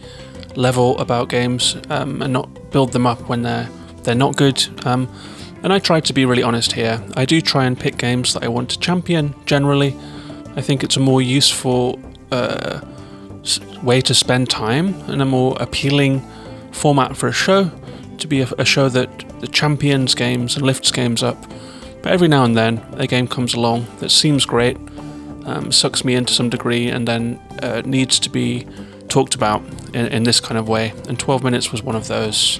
level 0.56 0.98
about 0.98 1.28
games 1.28 1.76
um, 1.90 2.22
and 2.22 2.32
not 2.32 2.70
build 2.70 2.92
them 2.92 3.06
up 3.06 3.28
when 3.28 3.42
they're 3.42 3.68
they're 4.04 4.14
not 4.14 4.34
good. 4.36 4.66
Um, 4.86 5.14
and 5.62 5.74
I 5.74 5.78
try 5.78 6.00
to 6.00 6.12
be 6.14 6.24
really 6.24 6.42
honest 6.42 6.72
here. 6.72 7.04
I 7.14 7.26
do 7.26 7.42
try 7.42 7.66
and 7.66 7.78
pick 7.78 7.98
games 7.98 8.32
that 8.32 8.44
I 8.44 8.48
want 8.48 8.70
to 8.70 8.78
champion. 8.78 9.34
Generally, 9.44 9.94
I 10.56 10.62
think 10.62 10.82
it's 10.82 10.96
a 10.96 11.00
more 11.00 11.20
useful 11.20 12.00
uh, 12.32 12.80
way 13.82 14.00
to 14.00 14.14
spend 14.14 14.48
time 14.48 14.94
and 15.10 15.20
a 15.20 15.26
more 15.26 15.54
appealing 15.60 16.26
format 16.72 17.14
for 17.14 17.28
a 17.28 17.32
show 17.32 17.70
to 18.18 18.26
be 18.26 18.40
a, 18.40 18.48
a 18.56 18.64
show 18.64 18.88
that 18.88 19.33
the 19.44 19.52
champions 19.52 20.14
games 20.14 20.56
and 20.56 20.64
lifts 20.64 20.90
games 20.90 21.22
up. 21.22 21.36
But 22.02 22.12
every 22.12 22.28
now 22.28 22.44
and 22.44 22.56
then, 22.56 22.82
a 22.94 23.06
game 23.06 23.28
comes 23.28 23.52
along 23.52 23.86
that 23.98 24.10
seems 24.10 24.46
great, 24.46 24.78
um, 25.44 25.70
sucks 25.70 26.02
me 26.02 26.14
into 26.14 26.32
some 26.32 26.48
degree, 26.48 26.88
and 26.88 27.06
then 27.06 27.38
uh, 27.62 27.82
needs 27.84 28.18
to 28.20 28.30
be 28.30 28.66
talked 29.08 29.34
about 29.34 29.62
in, 29.92 30.06
in 30.06 30.22
this 30.22 30.40
kind 30.40 30.56
of 30.56 30.66
way. 30.66 30.94
And 31.08 31.18
12 31.18 31.44
minutes 31.44 31.70
was 31.70 31.82
one 31.82 31.94
of 31.94 32.08
those. 32.08 32.58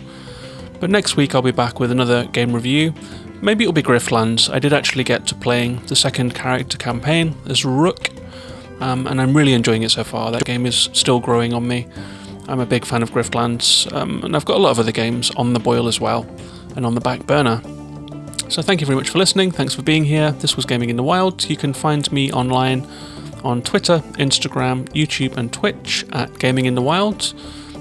But 0.79 0.91
next 0.91 1.17
week, 1.17 1.35
I'll 1.35 1.41
be 1.41 1.53
back 1.53 1.81
with 1.81 1.91
another 1.91 2.27
game 2.27 2.53
review. 2.53 2.93
Maybe 3.41 3.65
it'll 3.65 3.73
be 3.73 3.83
Griftlands. 3.83 4.53
I 4.53 4.59
did 4.59 4.75
actually 4.75 5.05
get 5.05 5.27
to 5.29 5.35
playing 5.35 5.87
the 5.87 5.97
second 5.97 6.35
character 6.35 6.77
campaign 6.77 7.35
as 7.47 7.65
Rook, 7.65 8.11
um, 8.81 9.07
and 9.07 9.23
I'm 9.23 9.35
really 9.35 9.55
enjoying 9.55 9.85
it 9.85 9.91
so 9.91 10.05
far. 10.05 10.31
That 10.31 10.45
game 10.45 10.67
is 10.67 10.91
still 10.93 11.19
growing 11.19 11.55
on 11.55 11.67
me. 11.67 11.87
I'm 12.47 12.61
a 12.61 12.67
big 12.67 12.85
fan 12.85 13.03
of 13.03 13.11
Griftlands, 13.11 13.91
um, 13.95 14.23
and 14.23 14.37
I've 14.37 14.45
got 14.45 14.59
a 14.59 14.61
lot 14.61 14.71
of 14.71 14.79
other 14.79 14.93
games 14.93 15.31
on 15.31 15.55
the 15.55 15.61
boil 15.61 15.89
as 15.89 15.99
well, 15.99 16.27
and 16.77 16.85
on 16.87 16.95
the 16.95 17.01
back 17.01 17.27
burner. 17.27 17.61
So 18.49 18.63
thank 18.63 18.81
you 18.81 18.87
very 18.87 18.97
much 18.97 19.11
for 19.11 19.19
listening. 19.19 19.51
Thanks 19.51 19.75
for 19.75 19.83
being 19.83 20.05
here. 20.05 20.33
This 20.33 20.57
was 20.57 20.65
Gaming 20.67 20.91
in 20.91 20.97
the 20.97 21.03
Wild. 21.03 21.49
You 21.49 21.57
can 21.57 21.73
find 21.73 22.11
me 22.13 22.33
online 22.33 22.87
on 23.43 23.63
Twitter, 23.63 23.99
Instagram, 24.15 24.87
YouTube, 24.91 25.37
and 25.37 25.53
Twitch 25.53 26.05
at 26.13 26.39
Gaming 26.39 26.67
in 26.67 26.75
the 26.75 26.83
Wild. 26.83 27.35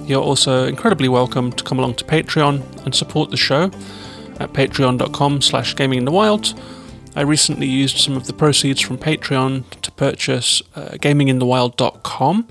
You're 0.05 0.21
also 0.21 0.65
incredibly 0.65 1.09
welcome 1.09 1.51
to 1.53 1.63
come 1.63 1.79
along 1.79 1.95
to 1.95 2.05
Patreon 2.05 2.85
and 2.85 2.93
support 2.93 3.31
the 3.31 3.37
show. 3.37 3.71
at 4.39 4.53
patreon.com 4.53 5.41
slash 5.41 5.75
gaming 5.75 5.99
in 5.99 6.05
the 6.05 6.11
wild. 6.11 6.53
I 7.15 7.21
recently 7.21 7.67
used 7.67 7.97
some 7.97 8.17
of 8.17 8.25
the 8.27 8.33
proceeds 8.33 8.81
from 8.81 8.97
Patreon 8.97 9.63
to 9.81 9.91
purchase 9.91 10.61
uh, 10.75 10.91
gaminginthewild.com, 10.93 12.47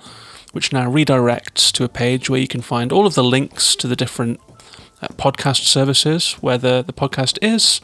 which 0.52 0.72
now 0.72 0.90
redirects 0.90 1.72
to 1.72 1.84
a 1.84 1.88
page 1.88 2.30
where 2.30 2.40
you 2.40 2.46
can 2.46 2.60
find 2.60 2.92
all 2.92 3.06
of 3.06 3.14
the 3.14 3.24
links 3.24 3.74
to 3.76 3.88
the 3.88 3.96
different 3.96 4.40
podcast 5.08 5.64
services 5.64 6.34
where 6.40 6.58
the, 6.58 6.82
the 6.82 6.92
podcast 6.92 7.38
is 7.42 7.80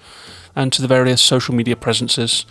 and 0.54 0.72
to 0.72 0.82
the 0.82 0.88
various 0.88 1.20
social 1.22 1.54
media 1.54 1.76
presences. 1.76 2.44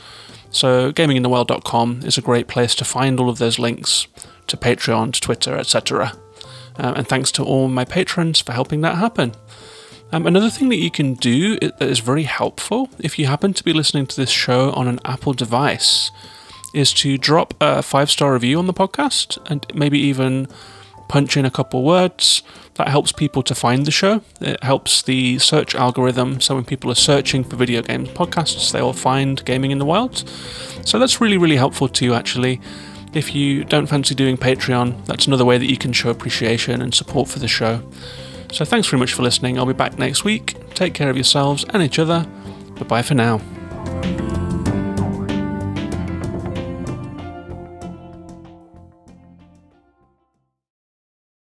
So, 0.49 0.91
gaminginthewild.com 0.93 2.01
is 2.03 2.17
a 2.17 2.21
great 2.21 2.47
place 2.47 2.73
to 2.75 2.85
find 2.85 3.19
all 3.19 3.29
of 3.29 3.37
those 3.37 3.59
links 3.59 4.07
to 4.47 4.55
Patreon, 4.55 5.13
to 5.13 5.21
Twitter, 5.21 5.57
etc. 5.57 6.13
Um, 6.77 6.95
and 6.95 7.07
thanks 7.07 7.31
to 7.33 7.43
all 7.43 7.67
my 7.67 7.83
patrons 7.83 8.39
for 8.39 8.53
helping 8.53 8.81
that 8.81 8.95
happen. 8.95 9.33
Um, 10.11 10.25
another 10.25 10.49
thing 10.49 10.69
that 10.69 10.77
you 10.77 10.89
can 10.89 11.15
do 11.15 11.59
that 11.59 11.81
is 11.81 11.99
very 11.99 12.23
helpful 12.23 12.89
if 12.99 13.19
you 13.19 13.25
happen 13.25 13.53
to 13.53 13.63
be 13.63 13.73
listening 13.73 14.07
to 14.07 14.15
this 14.15 14.29
show 14.29 14.71
on 14.71 14.87
an 14.87 15.01
Apple 15.03 15.33
device 15.33 16.11
is 16.73 16.93
to 16.93 17.17
drop 17.17 17.53
a 17.59 17.81
five 17.81 18.09
star 18.09 18.33
review 18.33 18.57
on 18.57 18.67
the 18.67 18.73
podcast 18.73 19.37
and 19.49 19.65
maybe 19.73 19.99
even 19.99 20.47
punch 21.07 21.37
in 21.37 21.45
a 21.45 21.51
couple 21.51 21.83
words. 21.83 22.43
That 22.75 22.89
helps 22.89 23.11
people 23.11 23.41
to 23.43 23.55
find 23.55 23.85
the 23.85 23.91
show. 23.91 24.21
It 24.39 24.63
helps 24.63 25.01
the 25.01 25.39
search 25.39 25.73
algorithm. 25.73 26.41
So 26.41 26.55
when 26.55 26.65
people 26.65 26.91
are 26.91 26.95
searching 26.95 27.43
for 27.43 27.55
video 27.55 27.81
games 27.81 28.09
podcasts, 28.09 28.71
they 28.71 28.81
will 28.81 28.93
find 28.93 29.43
Gaming 29.45 29.71
in 29.71 29.79
the 29.79 29.85
Wild. 29.85 30.29
So 30.85 30.99
that's 30.99 31.19
really, 31.19 31.37
really 31.37 31.55
helpful 31.55 31.87
to 31.89 32.05
you 32.05 32.13
actually. 32.13 32.61
If 33.13 33.33
you 33.33 33.63
don't 33.63 33.87
fancy 33.87 34.13
doing 34.13 34.37
Patreon, 34.37 35.05
that's 35.05 35.25
another 35.25 35.45
way 35.45 35.57
that 35.57 35.65
you 35.65 35.77
can 35.77 35.91
show 35.91 36.09
appreciation 36.09 36.81
and 36.81 36.93
support 36.93 37.29
for 37.29 37.39
the 37.39 37.47
show. 37.47 37.81
So 38.51 38.63
thanks 38.63 38.87
very 38.87 38.99
much 38.99 39.13
for 39.13 39.23
listening. 39.23 39.57
I'll 39.57 39.65
be 39.65 39.73
back 39.73 39.97
next 39.97 40.23
week. 40.23 40.55
Take 40.75 40.93
care 40.93 41.09
of 41.09 41.17
yourselves 41.17 41.65
and 41.69 41.81
each 41.81 41.99
other. 41.99 42.27
Bye 42.75 42.85
bye 42.85 43.01
for 43.01 43.15
now. 43.15 44.36